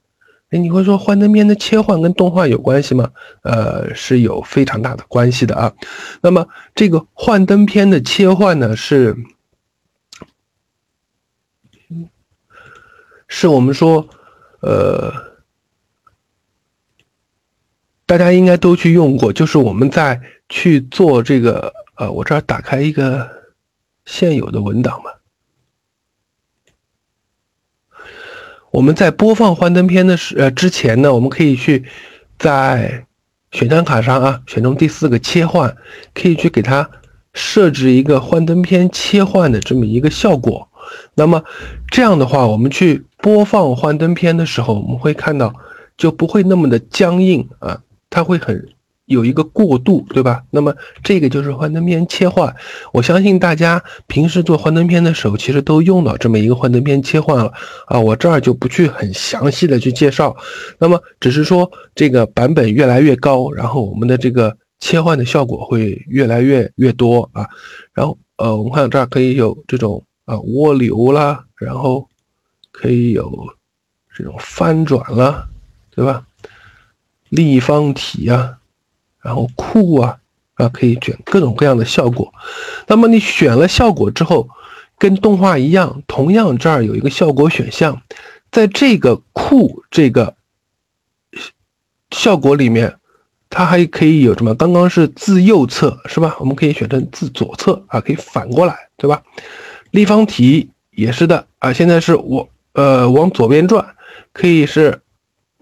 [0.51, 3.11] 哎，你会说幻灯片的切换跟动画有关系吗？
[3.43, 5.73] 呃，是有非常大的关系的啊。
[6.21, 9.17] 那么这个幻灯片的切换呢，是
[13.29, 14.07] 是我们说，
[14.61, 15.32] 呃，
[18.13, 20.21] 大家应该都去用过，就是我们在
[20.51, 23.27] 去做这个，呃，我这儿打开一个
[24.05, 25.19] 现有的文档吧。
[28.71, 31.87] 我们在播放幻灯片的时呃之前呢，我们可以去
[32.39, 33.07] 在
[33.51, 35.75] 选项卡上啊选中第四个切换，
[36.13, 36.91] 可以去给它
[37.33, 40.69] 设置一个幻灯片切换的这么一个效果。
[41.15, 41.43] 那么
[41.91, 45.55] 这样的话，我们去播放幻灯片的时候，我们会看到
[45.97, 47.81] 就不会那么的僵硬啊，
[48.13, 48.65] 它会很。
[49.07, 50.45] 有一个过渡，对吧？
[50.51, 50.73] 那么
[51.03, 52.55] 这个就是幻灯片切换。
[52.93, 57.53] 我相信大家平时做幻灯片的时候，其实都用到这么一个幻灯片切换了
[57.89, 57.99] 啊。
[57.99, 60.35] 我这儿就不去很详细的去介绍，
[60.79, 67.47] 那么只是说这个版本越来越高，然后我们的这个切换的效果会越来越越多啊。
[67.93, 72.09] 然后呃，我们看这儿可以有这种啊涡流啦，然后
[72.71, 73.31] 可以有
[74.17, 75.47] 这种翻转啦，
[75.95, 76.25] 对吧？
[77.33, 78.59] 立方体呀。
[79.23, 80.19] 然后库啊
[80.55, 82.35] 啊，可以选各种各样的效果。
[82.89, 84.49] 那么你选了效果之后，
[84.99, 88.03] 跟动画一样，同样这儿有一个效果选项，
[88.51, 90.35] 在这个库这个
[92.11, 92.97] 效果里面，
[93.49, 94.57] 它还可以有什么？
[94.57, 96.37] 刚刚是自右侧是吧？
[96.41, 99.23] 我们可以选成自左侧啊，可以反过来，对吧？
[99.93, 103.95] 立方体也是的啊，现在是我呃往左边转，
[104.33, 105.01] 可以是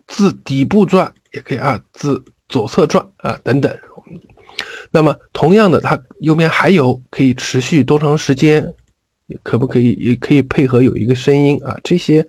[0.07, 2.23] 自底部转，也可以啊自。
[2.51, 3.73] 左侧转啊，等等。
[4.91, 8.75] 那么同样的，它右边还有可以持续多长时间？
[9.45, 11.79] 可不可以也可以配合有一个声音啊？
[11.85, 12.27] 这些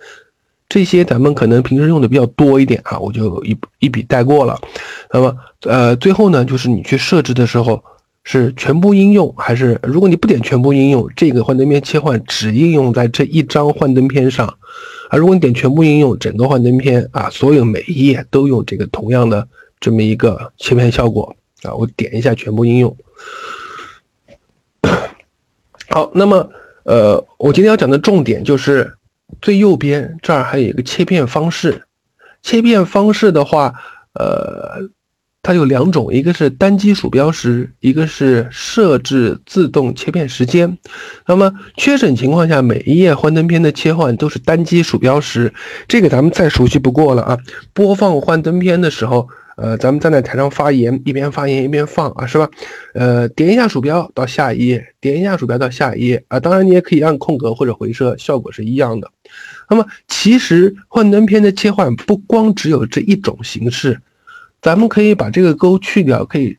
[0.70, 4.62] 这些咱们可能平时用的比较多一点啊，我就一一笔带过了。
[5.12, 7.84] 那么呃，最后呢，就是你去设置的时候
[8.24, 14.48] 是全部应用，还是如果你不点全部应用，这个幻灯片切换只应用在这一张幻灯片上
[15.10, 15.18] 啊。
[15.18, 19.48] 如果你点全部应用，整个幻灯片啊，所有每一页都用这个同样的。
[19.80, 22.96] 这么一个切片效果啊，我点一下全部应用。
[25.90, 26.52] 好，那么
[26.84, 28.94] 呃，我今天要讲的重点就是
[29.42, 31.82] 最右边这儿还有一个切片方式。
[32.44, 33.74] 切片方式的话，
[34.14, 34.88] 呃，
[35.44, 40.78] 它有两种，一个是单击鼠标时，一个是设置自动切片时间。
[41.28, 45.54] 那么缺省情况下，每一页幻灯片的切换都是单击鼠标时，
[45.88, 47.38] 这个咱们再熟悉不过了啊。
[47.74, 49.28] 播放幻灯片的时候。
[49.58, 52.50] 呃，咱们站在台上发言，一边发言一边放啊，是吧？
[52.96, 56.40] 呃，点一下鼠标到下一页，点一下鼠标到下一页啊。
[56.40, 59.12] 当然，你也可以按空格或者回车，效果是一样的。
[59.70, 64.02] 那么，其实幻灯片的切换不光只有这一种形式，
[64.62, 66.58] 咱们可以把这个勾去掉，可以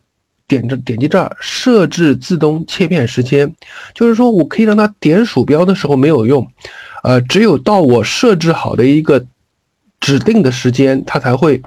[0.49, 3.55] 点着点击这儿设置自动切片时间，
[3.95, 6.47] 就是说我可以让它点鼠标的时候没有用，
[7.03, 9.25] 呃，只有到我设置好的一个
[10.01, 11.63] 指定的时间，它才会。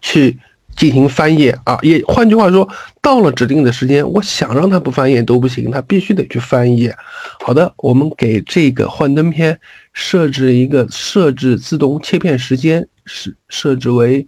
[0.00, 0.38] 去
[0.74, 2.66] 进行翻页啊，也换句话说，
[3.02, 6.96] 到了指定的时间，我想让它不翻页都不行，它必须得去翻页。
[7.40, 9.60] 好的，我们给这个幻灯片
[9.92, 14.26] 设置一个设置自动切片时间，是设置为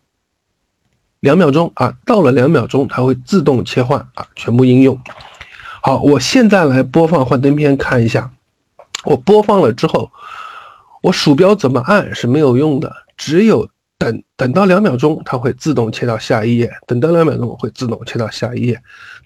[1.24, 5.00] 两秒钟啊，到了两秒钟它会自动切换啊，全部应用。
[5.82, 8.30] 好，我现在来播放幻灯片看一下，
[9.04, 10.10] 我播放了之后，
[11.02, 13.66] 我鼠标怎么按是没有用的，只有。
[13.96, 16.70] 等等到两秒钟，它会自动切到下一页。
[16.86, 18.78] 等到两秒钟，会自动切到下一页。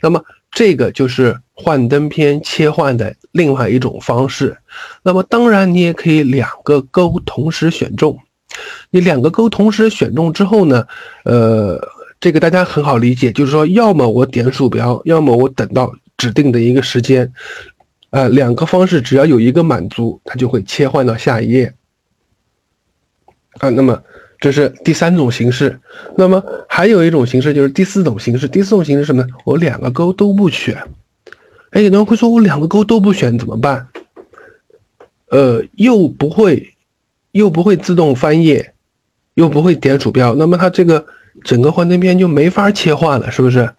[0.02, 4.56] 那么这个就是幻灯片切换的另外一种方式。
[5.02, 8.16] 那么当然，你也可以两个勾同时选中。
[8.90, 10.86] 你两个勾同时选中之后呢，
[11.24, 11.80] 呃，
[12.20, 17.32] 这个大家很好理解，就是说，要么我点鼠标，要么我等到指定的一个时间。
[18.10, 21.74] 呃，两个方式只要有一个满足，它就会切换到下一页。
[23.58, 24.02] 啊，那么。
[24.40, 25.80] 这是第三种形式，
[26.16, 28.46] 那么还有一种形式就是第四种形式。
[28.46, 29.28] 第四种形式什么呢？
[29.44, 30.80] 我两个勾都不选。
[31.70, 33.88] 哎，有人会说，我两个勾都不选怎么办？
[35.30, 36.72] 呃，又不会，
[37.32, 38.74] 又不会自动翻页，
[39.34, 41.06] 又不会点鼠标，那么它这个
[41.44, 43.70] 整个幻灯片就没法切换了，是不是？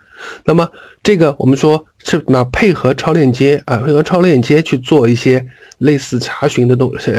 [0.45, 0.69] 那么
[1.01, 7.11] 这个我们说是那配合超链接啊，配合超链接去做一些类似查询的东西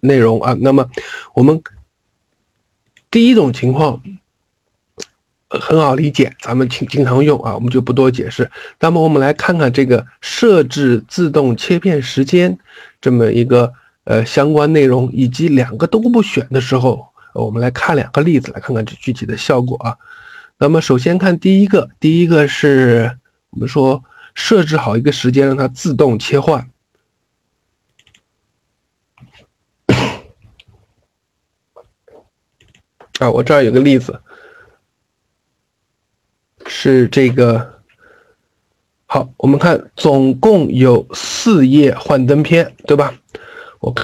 [0.00, 0.56] 内容啊。
[0.60, 0.88] 那么
[1.34, 1.62] 我们。
[3.10, 4.02] 第一种情况，
[5.48, 8.50] 很好理解，咱们经经常用啊，我们就不多解释。
[8.80, 12.58] 那么我们来看看这个设置自动切片时间
[13.00, 13.72] 这么一个
[14.08, 19.98] 呃相关内容，以及两个都不选的时候，我们来看两个例子，来看看这具体的效果啊。
[20.56, 23.18] 那么首先看第一个，第一个是
[23.50, 26.70] 我们说设置好一个时间，让它自动切换。
[33.18, 34.22] 啊，我这儿有个例子。
[36.70, 37.80] 是这个，
[39.06, 43.12] 好，我们看总共有四页幻灯片，对吧？
[43.80, 43.94] 我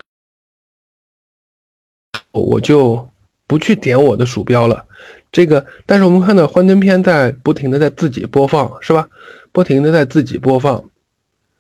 [2.33, 3.09] 我就
[3.47, 4.87] 不去点我的鼠标了。
[5.33, 9.09] 这个，但是我们看到幻灯片在不停的在自己播放，是吧？
[9.53, 10.91] 不停的在自己播放，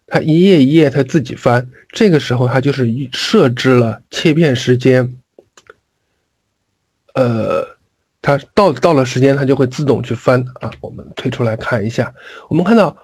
[0.06, 1.70] 它一页一页它自己翻。
[1.88, 5.16] 这个时候它就是设置了切片时间，
[7.14, 7.74] 呃。
[8.26, 10.70] 它到到了时间，它就会自动去翻啊。
[10.80, 12.14] 我们退出来看一下，
[12.48, 12.96] 我们看到，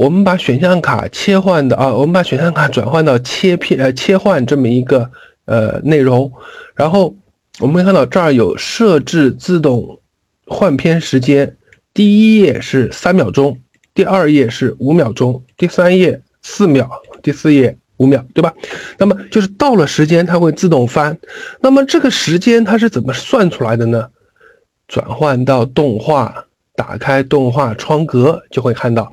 [0.00, 5.10] 我们把选项卡切换的啊，我们把选项卡转换到切片呃切换这么一个
[5.44, 6.32] 呃内容，
[6.74, 7.14] 然后
[7.58, 10.00] 我们看到这儿有设置自动
[10.46, 11.54] 换片时间，
[11.92, 13.60] 第一页是三秒钟，
[13.92, 16.90] 第二页是五秒钟，第三页四秒，
[17.22, 17.76] 第四页。
[17.98, 18.54] 五秒，对吧？
[18.96, 21.18] 那么就是到了时间，它会自动翻。
[21.60, 24.08] 那么这个时间它是怎么算出来的呢？
[24.88, 29.12] 转换到动画，打开动画窗格，就会看到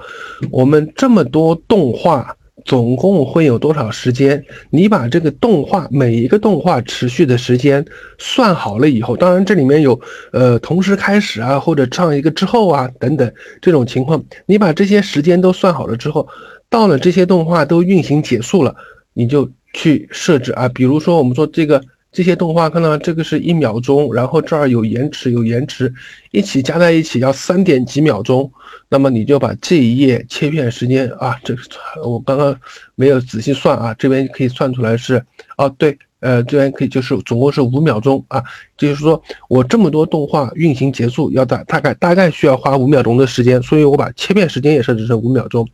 [0.51, 4.43] 我们这么多动画总共会有多少时间。
[4.69, 7.85] 你把这个动画每一个动画持续的时间
[8.17, 9.99] 算好了以后，当然这里面有
[10.31, 16.27] 呃同时开始啊，或者上一个之后啊等等这种情况，你把这些时间都算好了之后，
[16.69, 18.75] 到了这些动画都运行结束了，
[19.13, 21.81] 你就去设置啊，比如说我们说这个。
[22.17, 25.93] 这些动画看到这个是一秒钟，然后这儿有延迟，有延迟，
[26.31, 28.51] 一起加在一起要三点几秒钟。
[28.89, 31.55] 那么你就把这一页切片时间啊，这
[32.03, 32.59] 我刚刚
[32.95, 35.23] 没有仔细算啊，这边可以算出来是
[35.59, 38.43] 哦，对，呃，这边可以就是总共是五秒钟啊，
[38.75, 45.69] 就是说我这么多动画运行结束要大大概大概需要花五秒钟的时间，所以我把切片时间也设置成五秒钟。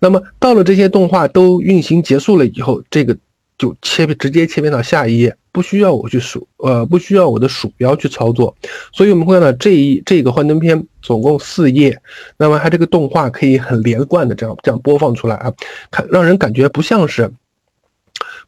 [0.00, 3.14] 那么到了这些动画都运行结束了以后，这个。
[3.62, 8.56] 就切直接切片到下一页，不需要我去鼠呃，不需要我的鼠标去操作，
[8.92, 11.96] 所以我们会看到这一这个幻灯片总共四页，
[12.36, 15.54] 那么它这个动画可以很连贯的这样这样播放出来啊，
[15.92, 17.30] 看让人感觉不像是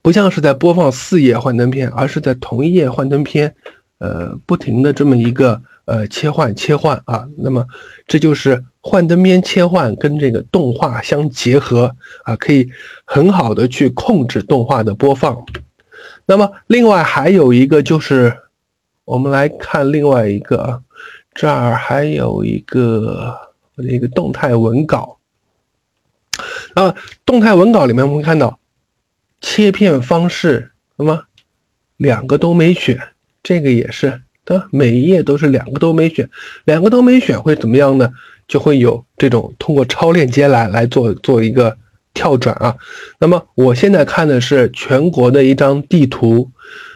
[0.03, 3.55] 不像是在播放四页幻灯片，而是在同一页幻灯片，
[3.98, 7.66] 呃，不停的这么一个呃切换切换啊，那么
[8.07, 8.64] 这就是。
[8.87, 12.68] 幻灯片切换跟这个动画相结合啊，可以
[13.07, 15.42] 很好的去控制动画的播放。
[16.27, 18.37] 那么另外还有一个就是，
[19.07, 20.83] 我们来看另外一个啊，
[21.33, 23.35] 这儿还有一个
[23.77, 25.18] 我的一个动态文稿
[26.75, 26.94] 啊，
[27.25, 28.59] 动态文稿里面我们看到
[29.40, 31.25] 切片方式，那么
[31.97, 33.01] 两个都没选，
[33.42, 36.28] 这个也是的，每一页都是两个都没选，
[36.64, 38.11] 两个都没选会怎么样呢？
[38.46, 41.76] 就会有这种通过超链接来来做做一个
[42.12, 42.76] 跳转啊。
[43.18, 46.50] 那么我现在看的是全国的一张地图，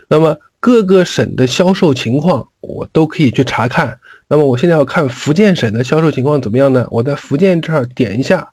[0.08, 3.98] 那么各个省的销售情况我都可以去查看。
[4.28, 6.86] 那么我现在要看福建省的销售情况怎么样呢？
[6.90, 8.50] 我在福建这儿点一下。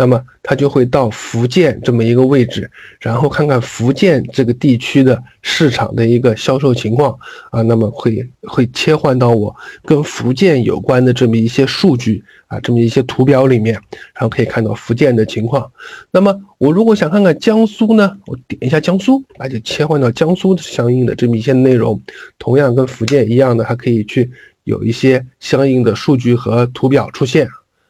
[0.00, 7.18] 那么它就会到福建这么一个位置，然后看看福建这个地区的市场的一个销售情况
[7.50, 13.74] 啊，那么会会切换到我跟福建有关的这么一些数据啊，这么一些图表里面，
[14.14, 15.68] 然后可以看到福建的情况。
[16.12, 22.00] 那么我如果想看看江苏呢，我点一下江苏，那就切换到江苏相应的这么一些内容，
[22.38, 24.30] 同样跟福建一样的，还可以去
[24.62, 27.48] 有一些相应的数据和图表出现。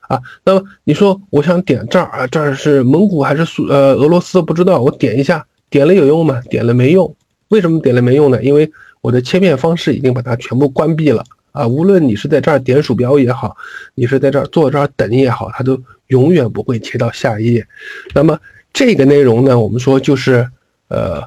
[0.09, 4.41] 啊，那么你说我想点这儿啊，这儿是蒙古还是苏呃俄罗斯？
[4.41, 6.41] 不知道，我点一下，点了有用吗？
[6.49, 7.15] 点了没用？
[7.49, 8.43] 为什么点了没用呢？
[8.43, 8.71] 因为
[9.03, 11.69] 我的切片方式已经把它全部关闭了啊！
[11.69, 13.55] 无论你是在这儿点鼠标也好，
[13.95, 17.67] 你是在这儿坐这儿等也好，它都永远不会切到下一页。
[18.15, 18.39] 那么
[18.73, 20.49] 这个内容呢，我们说就是
[20.89, 21.23] 呃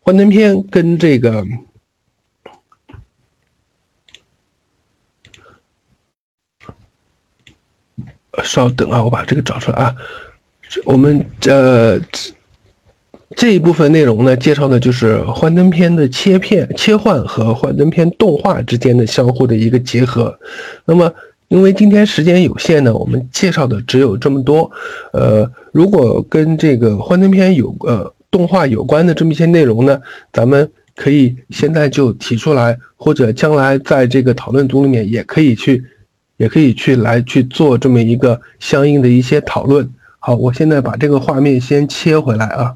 [0.00, 1.44] 幻灯片跟这个。
[8.42, 9.94] 稍等啊，我把这个找出来啊。
[10.84, 12.00] 我们呃
[13.36, 20.38] 这一部分内容呢，介绍的就是幻灯片的切片切换和幻灯片动画之间的相互的一个结合。
[20.86, 21.12] 那么，
[21.48, 24.70] 因为今天时间有限呢，我们介绍的只有这么多。
[25.12, 30.00] 呃，如果跟这个幻灯片有呃动画有关的这么一些内容呢，
[30.32, 35.84] 咱们可以现在就提出来，或者将来在这个讨论组里面也可以去。
[36.42, 39.88] 也可以去来去做这么一个相应的一些讨论。
[40.18, 42.74] 好，我现在把这个画面先切回来啊。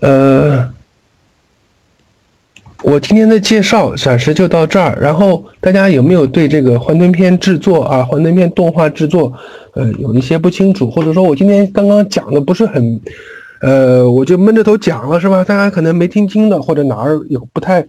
[0.00, 0.74] 呃，
[2.82, 4.98] 我今天的介绍暂时就到这儿。
[5.00, 9.32] 然后大家有没有对这个幻灯片制作啊、幻灯片动画制作，
[9.74, 13.00] 呃，有一些不清楚，或者说我今天刚刚讲的不是很，
[13.60, 15.42] 呃，我就闷着头讲了是吧？
[15.44, 17.86] 大家可能没听清的，或者哪儿有不太，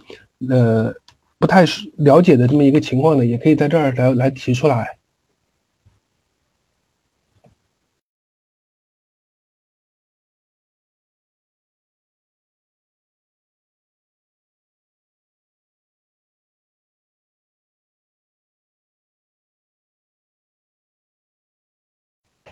[0.48, 0.92] 呃，
[1.38, 1.64] 不太
[1.96, 4.96] 了解的这么一个情况呢，也可以在这儿来来提出来。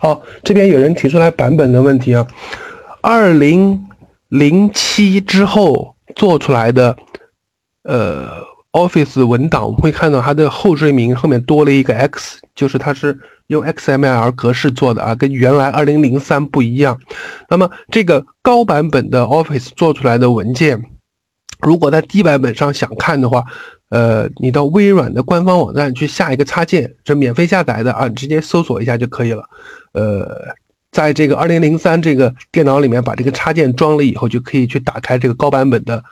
[0.03, 2.27] 好，这边有人提出来版本的问题啊，
[2.99, 3.87] 二零
[4.27, 6.97] 零七之后做出来的
[7.83, 8.27] 呃
[8.73, 16.99] Office 文档，我们会看到它的后缀名后面多了一个 X，就是它是用 XML 格式做的啊，跟原来二零零三不一样。
[17.47, 20.83] 那么这个高版本的 Office 做出来的文件，
[21.61, 23.45] 如果在低版本上想看的话，
[23.93, 29.47] 呃，你到微软的官方网站去下一个插件，这免费下载的啊，直接搜索一下就可以了。
[29.91, 30.55] 呃，
[30.91, 36.03] 在这个二零零三这个电脑里面把这个插件装了以后，就可以去打开这个高版本的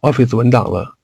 [0.00, 0.94] Office 文档了。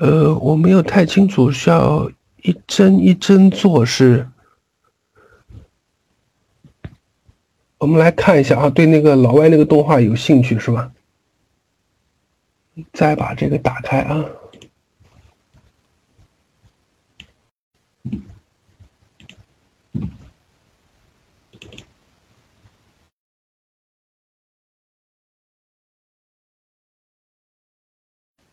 [0.00, 2.10] 呃，我没有太清楚，需要
[2.42, 4.26] 一帧一帧做是。
[7.76, 10.90] 我们来看一下啊，对那个老外那个动画有兴趣是吧？
[12.94, 14.24] 再把这个打开啊，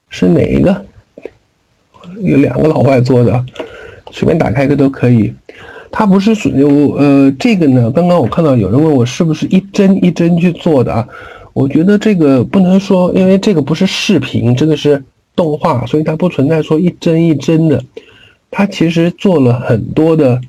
[0.09, 0.85] 是哪一个？
[2.21, 3.45] 有两个老外做的，
[4.11, 5.33] 随便打开一个都可以。
[5.91, 7.91] 它不是属于呃这个呢？
[7.91, 11.07] 刚刚我看到有人问我是不是一帧一帧去做的啊？
[11.53, 15.03] 我觉得这个不能说，因为这个不是视频，这个是
[15.35, 17.83] 动画，所以它不存在说一帧一帧的。
[18.51, 20.39] 它其实做了很多的。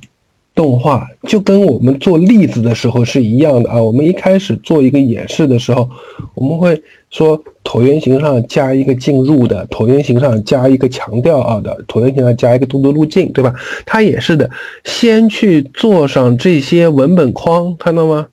[0.59, 3.80] 动画就跟我们做例子的时候是一样的啊。
[3.80, 5.88] 我们一开始做一个演示的时候，
[6.34, 13.54] 我们会说椭圆形上加一个进入的，椭圆形上加一个强调啊的，椭圆形上加一个动作路径，对吧？
[13.86, 14.50] 它也是的，
[14.82, 18.26] 先去做上这些文本框，看到吗？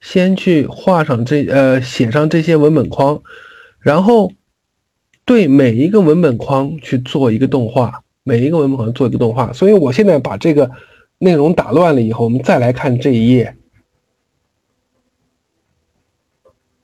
[0.00, 3.20] 先去画上这呃写上这些文本框，
[3.78, 4.32] 然后
[5.26, 9.52] 对每一个文本框去做一个动画，每一个文本框做一个动画。
[9.52, 10.70] 所以我现在把这个。
[11.18, 13.56] 内容打乱了以后，我们再来看这一页，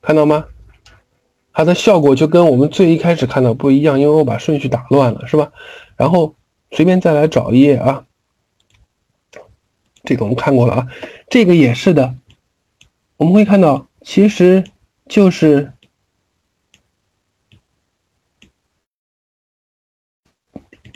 [0.01, 0.47] 看到吗？
[1.53, 5.51] 它的效果就跟我们最一开始看到不一样，因为我把顺序打乱了，是吧？
[5.97, 6.33] 然后
[6.71, 8.05] 随便再来找一页啊，
[10.03, 10.87] 这个我们看过了啊，
[11.29, 12.15] 这个也是的，
[13.17, 14.63] 我们会看到其实
[15.07, 15.73] 就是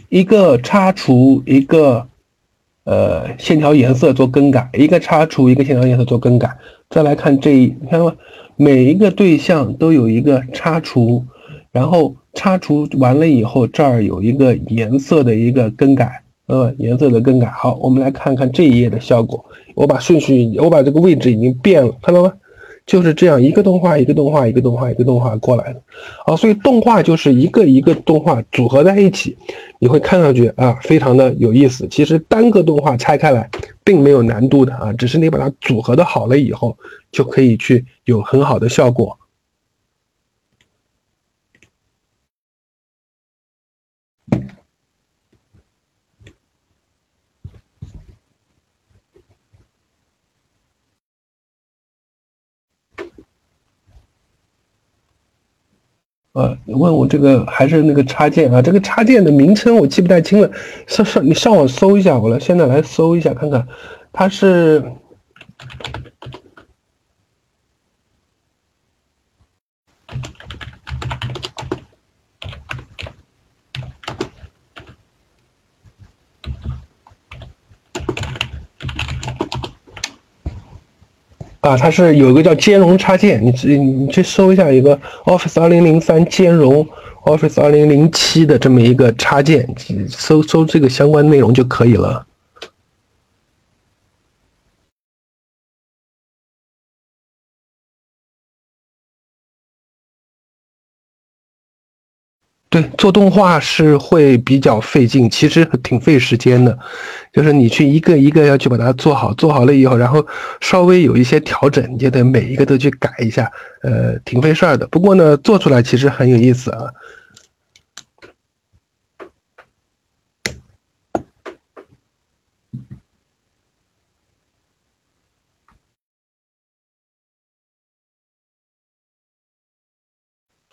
[0.10, 2.10] 一个插除一个。
[2.86, 6.50] 呃，线条颜色做更改，一个擦除，一个线条颜色做更改。
[6.90, 8.16] 再来看这一，你看到吗？
[8.56, 11.26] 每一个对象都有一个擦除，
[11.72, 17.48] 然后擦除完了以后，这儿有一个颜色的一个更改，呃，颜色的更改。
[17.48, 19.44] 好，我们来看看这一页的效果。
[19.74, 22.32] 我把顺序，我把这个位置已经变了，看到吗？
[22.86, 25.82] 就是这样一个动画一个动画一个动画一个动画过来的，
[26.26, 29.36] 啊，所以动画就是一个一个动画组合在一起，
[29.80, 31.88] 你会看上去啊非常的有意思。
[31.90, 33.50] 其实单个动画拆开来
[33.84, 36.78] 并没有难度的啊，只是你把它组合的好了以后，
[37.12, 39.18] 就可以去有很好的效果。
[56.36, 58.62] 呃，你问我这个还是那个插件啊？
[58.62, 60.52] 这个插件的名称我记不太清了，
[60.86, 63.66] 上上你上网搜一下，我来现在来搜一下看看，
[64.12, 64.84] 它是。
[81.66, 86.88] 啊，它是有一个叫兼容插件，你你你去搜一下一个 Office 二零零三兼容
[87.26, 89.68] Office 二零零七的这么一个插件，
[90.07, 92.24] 搜搜这个相关内容就可以了。
[102.70, 106.78] 对，做动画是会比较费劲，其实挺费时间的。
[107.32, 110.26] 就是你去一个一个要去把它做好，做好了以后，然后
[110.59, 113.49] 稍微有一些调整，你就得每一个都去改一下，
[113.82, 114.86] 呃，挺费事儿的。
[114.88, 116.89] 不过呢，做出来其实很有意思啊。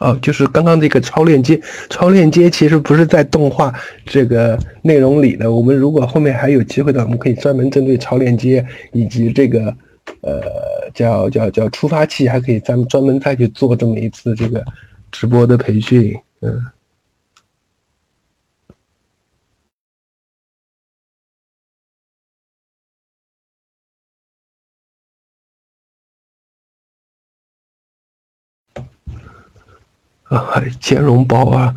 [0.02, 3.72] 哦，就是刚刚这个超链接，超链接其实不是在动画
[4.04, 5.52] 这个内容里的。
[5.52, 9.74] 我们如果后面还有机会的，我们可以专门针对超链接以及这个，
[10.22, 10.42] 呃，
[10.92, 14.64] 叫叫叫触发器，还可以咱们专门再去做这么一次这个
[15.10, 16.60] 直播的培训，嗯。
[30.32, 31.74] 啊， 兼容包啊，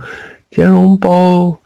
[0.52, 1.58] 兼容包，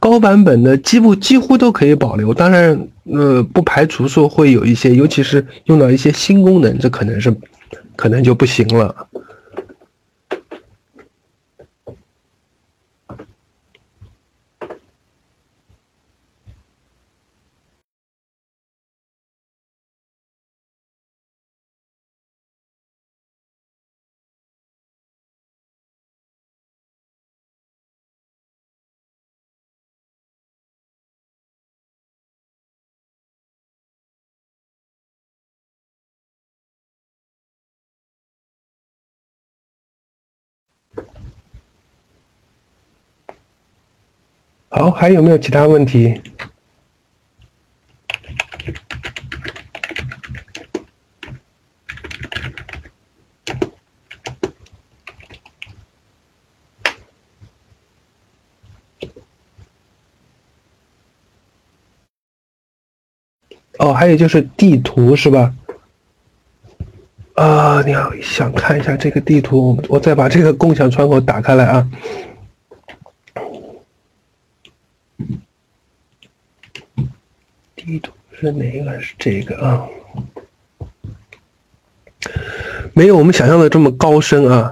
[0.00, 7.34] 高版本的几乎几乎都可以保留，当然，呃，不排除说会有一些，尤其是用到一些新功能，这可能是，
[7.96, 8.94] 可能就不行了。
[44.70, 46.20] 好，还有没有其他问题？
[63.78, 65.54] 哦，还有就是地图是吧？
[67.34, 71.88] 啊，你好，想看一下这个地图，我再把这个共享窗口打开来啊。
[77.88, 79.00] 地图是哪个？
[79.00, 79.88] 是这个啊？
[82.92, 84.70] 没有我们想象的这么高深啊！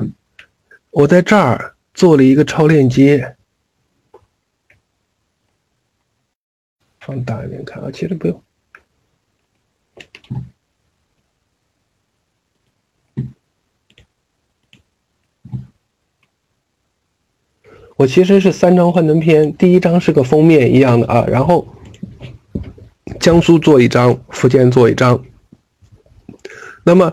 [0.91, 3.37] 我在这儿做了一个超链接，
[7.01, 8.43] 放大一点看啊，其实不用。
[17.97, 21.67] 我其实是三张幻灯片，第一张是个封面一样的啊，然后。
[23.21, 25.25] 江苏做一张，福建做一张。
[26.85, 27.13] 那么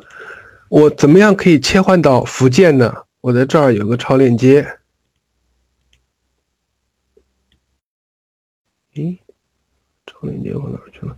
[0.69, 3.05] 我怎么样可以切换到福建呢？
[3.21, 4.79] 我在这儿有个超链接。
[8.93, 9.17] 咦，
[10.05, 11.17] 超链接跑哪去了？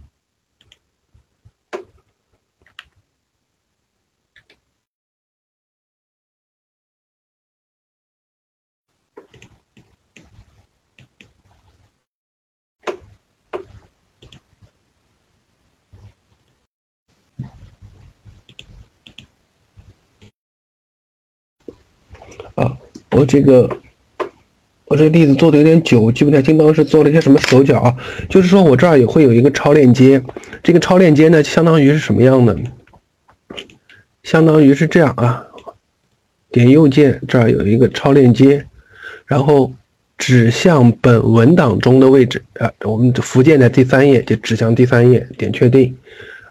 [22.55, 22.77] 啊，
[23.11, 23.69] 我这个，
[24.85, 27.95] 我这个例子做的有点久，记不太清当时做了一些什么手脚啊。
[28.29, 30.23] 就是说我这儿也会有一个超链接，
[30.63, 32.57] 这个超链接呢，相当于是什么样的？
[34.23, 35.45] 相当于是这样啊，
[36.49, 38.65] 点右键，这儿有一个超链接，
[39.25, 39.73] 然后
[40.17, 45.95] 指向本文档中的位置啊，我们福建的第三页就指向第三页，点确定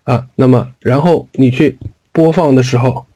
[0.03, 0.27] 啊。
[0.37, 1.79] 那么然后你去
[2.13, 3.07] 播放的时候，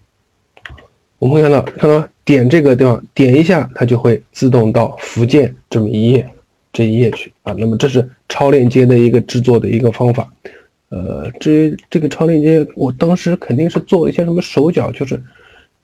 [1.18, 2.08] 我们会看到看到。
[2.28, 6.30] 点这个地方，点一下，它就会自动到福建这么一页，
[6.74, 7.54] 这一页去啊。
[7.56, 10.30] 那么这是超链接的一个制作的一个方法。
[10.90, 15.18] 呃，至于这个超链接，我当时肯定是做一些什么手脚，就是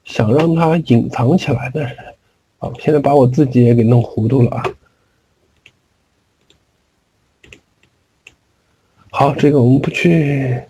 [0.05, 1.83] 想让它隐藏起来的。
[2.59, 4.63] 啊，现在把我自己也给弄糊涂了啊。
[9.09, 10.61] 好，这个我们不去，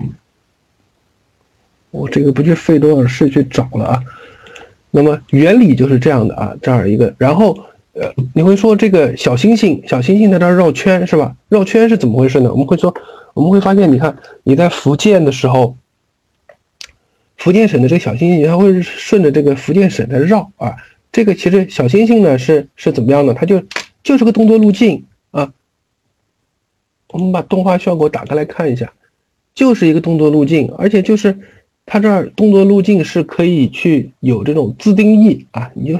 [1.91, 4.05] 我这个不去费多少事去找了啊。
[4.97, 7.59] 那么原理就是这样的啊，这样一个，然后
[7.95, 11.35] 呃，你会说这个小星星，小星星在这绕圈是吧？
[11.49, 12.53] 绕圈是怎么回事呢？
[12.53, 12.95] 我们会说，
[13.35, 15.77] 我们会发现，你看你在福建的时候，
[17.37, 20.77] 福建省的这个小星星，它会顺着这个福建省的绕啊。
[21.11, 23.35] 这个其实小星星呢是是怎么样呢？
[23.35, 23.61] 它就
[24.05, 25.53] 就是个动作路径啊。
[27.09, 28.93] 我们把动画效果打开来看一下，
[29.57, 31.37] 就是一个动作路径，而且就是
[31.87, 35.99] 它这儿动作路径是可以去有这种自定义啊，你就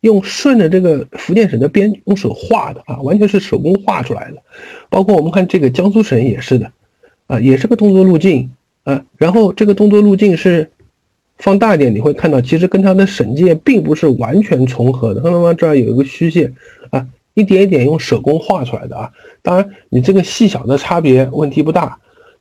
[0.00, 4.42] 用顺着这个福建省的边用手画的啊，完全是手工画出来的。
[4.90, 6.72] 包括我们看这个江苏省也是的
[7.26, 8.50] 啊，也是个动作路径
[8.84, 10.70] 啊，然后这个动作路径是。
[11.38, 15.20] 放大一点，你会看到，其实跟它的省界并不是完全重合的。
[15.20, 15.52] 看到吗？
[15.52, 16.54] 这儿有一个虚线
[16.90, 17.04] 啊，
[17.34, 19.10] 一点一点用手工画出来的啊。
[19.40, 21.98] 当然，你这个细小的差别问题不大，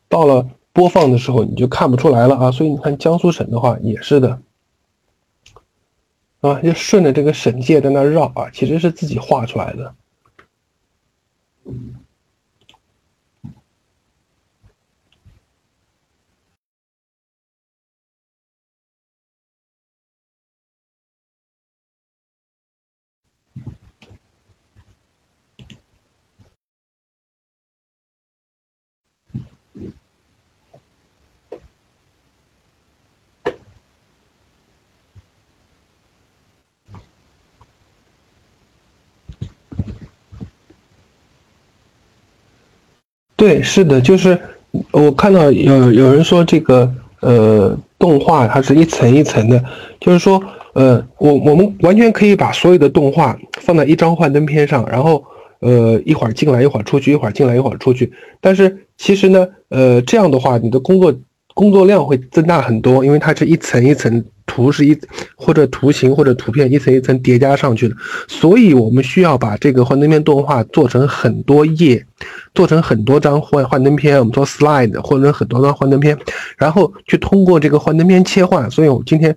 [0.07, 2.51] 到了播放的时候你就看不出来了啊。
[2.51, 4.41] 所以你看江苏省的话也是的
[6.41, 9.93] 啊，就顺着这个省界在那绕啊，其实是自己画出来的。
[43.41, 44.37] 对，是的，就是
[44.91, 46.87] 我看到有有人说这个
[47.21, 49.59] 呃动画它是一层一层的，
[49.99, 50.39] 就是说
[50.73, 55.23] 呃我我们完全可以把所有的动画放在一张幻灯片上，然后
[55.61, 61.11] 呃一会儿进来一会儿出去，一会儿进来一会儿出去，但是其实呢呃这样的话你的工作
[61.55, 64.23] 工作量会增大很多，因为它是一层一层。
[64.51, 64.99] 图是一
[65.33, 67.95] 或者图形或者图片一层一层叠加上去的，
[68.27, 72.05] 所以我们需要把这个幻灯片动画做成很多页，
[72.53, 76.17] 做成很多张幻幻灯片，我们做 slide 或者很多张幻灯片，
[76.57, 78.69] 然后去通过这个幻灯片切换。
[78.69, 79.33] 所以我今天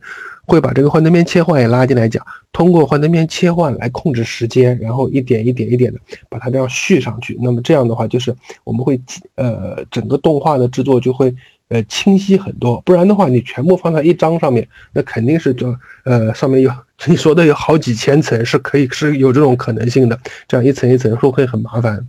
[0.47, 2.21] 会把这个幻灯片切换也拉进来讲，
[2.53, 7.39] 通过幻灯片切换来控制时间，然后一点一点一点的把它这样续上去。
[7.41, 8.35] 那么这样的话，就是
[8.65, 9.01] 我们会
[9.37, 11.33] 呃整个动画的制作就会。
[11.69, 16.71] 呃，清晰很多，不然的话，你全部放在一张上面，那肯定是就呃上面有
[17.07, 22.07] 你说的有好几千层，是可以是有这种可能性的，这样一层一层会会很麻烦，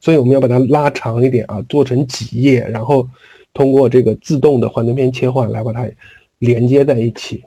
[0.00, 3.08] 所以我们要把它拉长一点啊，做成几页，然后
[3.54, 5.88] 通过这个自动的幻灯片切换来把它
[6.38, 7.44] 连接在一起。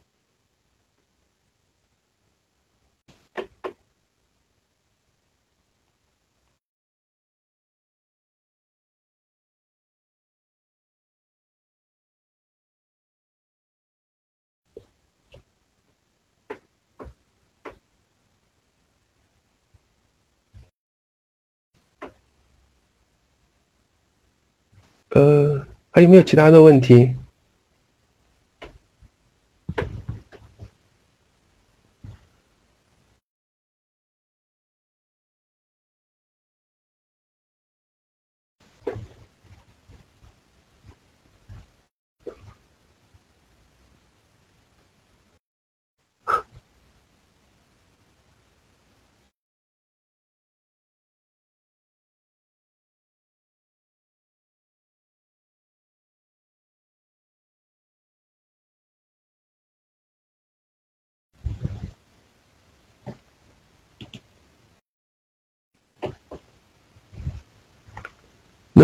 [25.14, 25.62] 呃，
[25.92, 27.16] 还有没有其他的问题？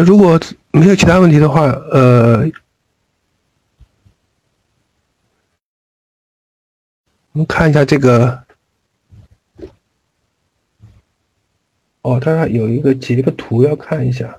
[0.04, 0.40] 如果
[0.72, 2.50] 没有其他问题的话，呃，
[7.32, 8.44] 我们看一下这个，
[12.02, 14.39] 哦，它有一个截个图要看一下。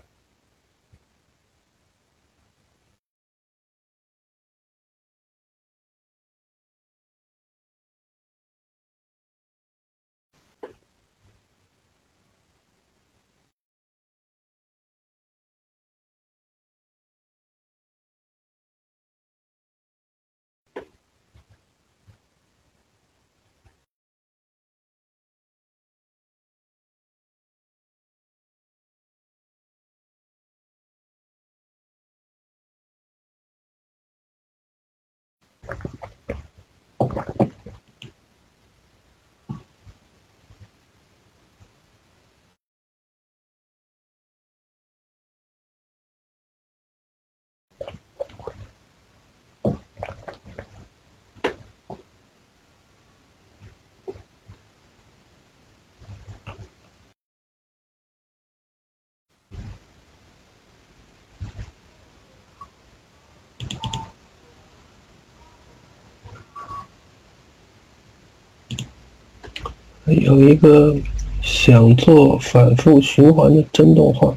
[70.12, 70.94] 有一个
[71.42, 74.34] 想做反复循环的真动画，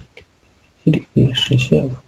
[0.86, 2.00] 这里可以实现了。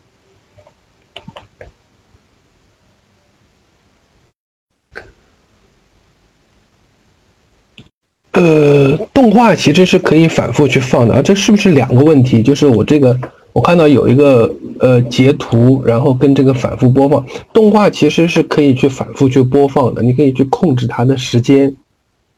[8.34, 12.44] 呃，动画其实是可以反复去放的啊，这是不是两个问题？
[12.44, 13.18] 就是我这个，
[13.54, 21.74] 我看到有一个呃截图，然后跟这个反复播放，动画其实是可以去反复去播放的，你可以去控制它的时间，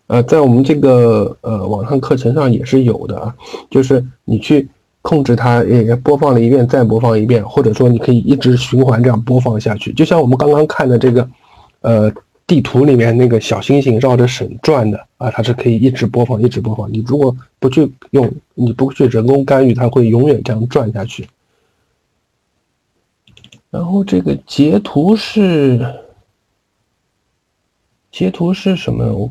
[0.07, 3.35] 呃，在我们这个呃网上课程上也是有的啊，
[3.69, 4.67] 就是你去
[5.01, 11.29] 控制它，也播放了一遍再播放一遍，或者说你可以一直循环这样播放下去，就像我们刚刚看的这个，
[11.81, 12.11] 呃。
[12.47, 16.89] 地图里面那个小星星绕着省转的啊，它是可以一直播放，一直播放。
[16.89, 21.27] 你如果不去用，你不去人工干预，它会永远这样转下去。
[23.69, 25.85] 然后这个截图是
[28.13, 29.05] 截图是什么？
[29.13, 29.29] 我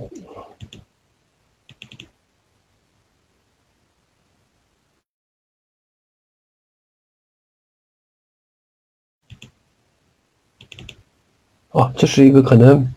[11.77, 12.93] 哦，这是一个可能。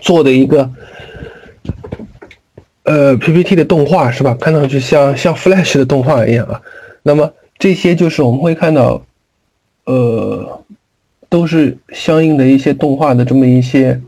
[0.00, 0.68] 做的一个
[2.84, 4.34] 呃 PPT 的动画是吧？
[4.40, 6.62] 看上去像像 Flash 的动画一样啊。
[7.02, 9.04] 那么这些就是我们会看到，
[9.84, 10.64] 呃，
[11.28, 14.00] 都是相应的一些动画的这么一些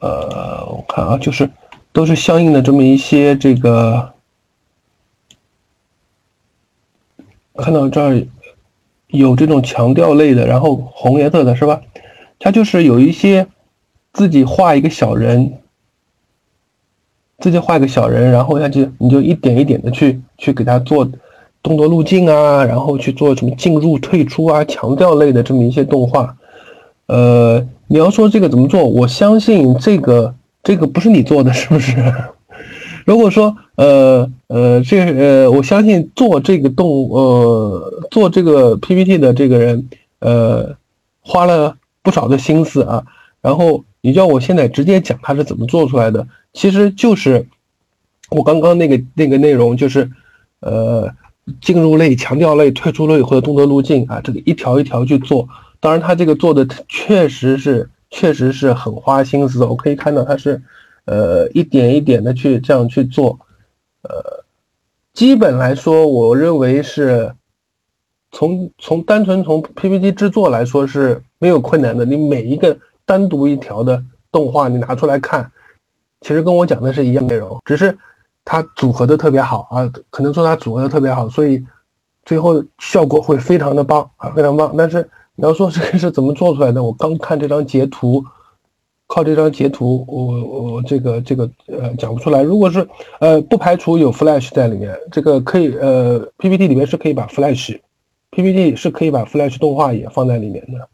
[0.00, 0.49] 呃，
[0.90, 1.48] 看啊，就是。
[1.92, 4.12] 都是相应的这么一些这个，
[7.56, 8.24] 看到这儿
[9.08, 11.80] 有这种强调类的，然后红颜色的是吧？
[12.38, 13.48] 它就是有一些
[14.12, 15.54] 自己画一个小人，
[17.40, 21.10] 自己画一个小人，然后他就你就一点一点的去去给他做
[21.60, 26.36] 动作路径啊，然后去做什么进入退出啊，强调类的这么一些动画。
[27.06, 30.36] 呃，你要说这个怎么做，我相信这个。
[30.62, 31.94] 这个不是你做的，是不是？
[33.06, 39.88] 如果说，呃呃，这呃，我相信做这个动，呃，做这个 PPT 的这个人，
[40.18, 40.76] 呃，
[41.22, 43.04] 花了不少的心思啊。
[43.40, 47.46] 然后你叫我现在直接讲他是怎么做出来的，其实就是
[48.28, 50.10] 我刚刚那个那个内容，就是
[50.60, 51.10] 呃，
[51.62, 55.48] 进入类、强调类、退出类或者动作路径啊，这个一条一条去做。
[55.80, 57.88] 当然，他这个做的确实是。
[58.10, 60.60] 确实是很花心思，我可以看到他是，
[61.04, 63.38] 呃，一点一点的去这样去做，
[64.02, 64.44] 呃，
[65.12, 67.32] 基本来说，我认为是，
[68.32, 72.04] 从从单纯从 PPT 制作来说是没有困难的。
[72.04, 74.02] 你每一个单独一条的
[74.32, 75.52] 动画，你拿出来看，
[76.20, 77.96] 其实跟我讲的是一样内容，只是
[78.44, 81.64] 它组合的特别好啊，可能说它组合的特别好，所以
[82.24, 84.74] 最后效果会非常的棒啊，非常棒。
[84.76, 85.08] 但是。
[85.36, 86.82] 你要说这个是怎么做出来的？
[86.82, 88.24] 我刚看这张截图，
[89.06, 92.42] 靠这张截图，我我这个这个呃讲不出来。
[92.42, 92.86] 如果是
[93.20, 100.88] 呃不排除有 Flash 在里面，这个可以呃 PPT 里面是可以把 Flash，PPT 是可以把 Flash 动画也放在里面的。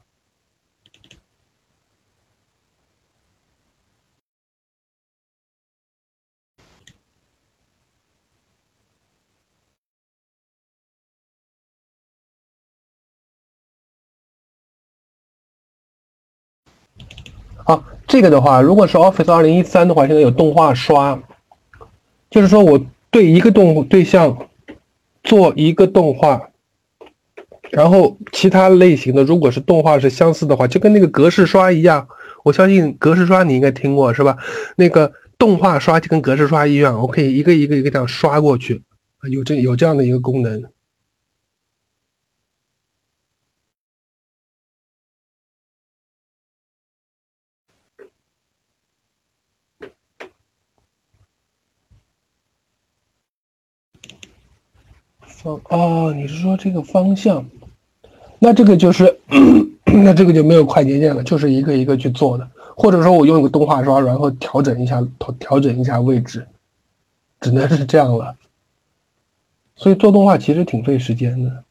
[17.67, 21.21] 好，这个的话，如果是 Office 二零一三的话，现在有动画刷，
[22.31, 24.39] 就是说我对一个动对象
[25.25, 26.51] 做一个动画，
[27.73, 32.07] 然后其他类型的如果是动画是相似的话，就跟那个格式刷一样。
[32.45, 34.37] 我相信格式刷你应该听过是吧？
[34.77, 38.81] 那个动画刷就跟格式刷一样，我可以一个一个一个这样刷过去，
[39.29, 40.63] 有这有这样的一个功能。
[55.69, 57.45] 哦，你是说这个方向？
[58.39, 59.19] 那这个就是，
[59.85, 66.47] 那这个就没有快捷键了，就是一个一个去做的，或者说我用一个动画刷，然后调整一下调调整一下位置，
[67.41, 68.37] 只能是这样了。
[69.77, 71.65] 所以做动画其实挺费时间的。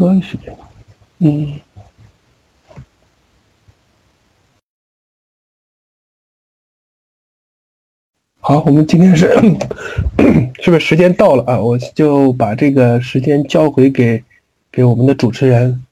[0.00, 0.38] 科学，
[1.18, 1.60] 嗯。
[8.40, 9.28] 好，我们今天是
[10.62, 11.60] 是不是时间到了啊？
[11.60, 14.24] 我就把这个时间交回给
[14.72, 15.84] 给我们的主持人。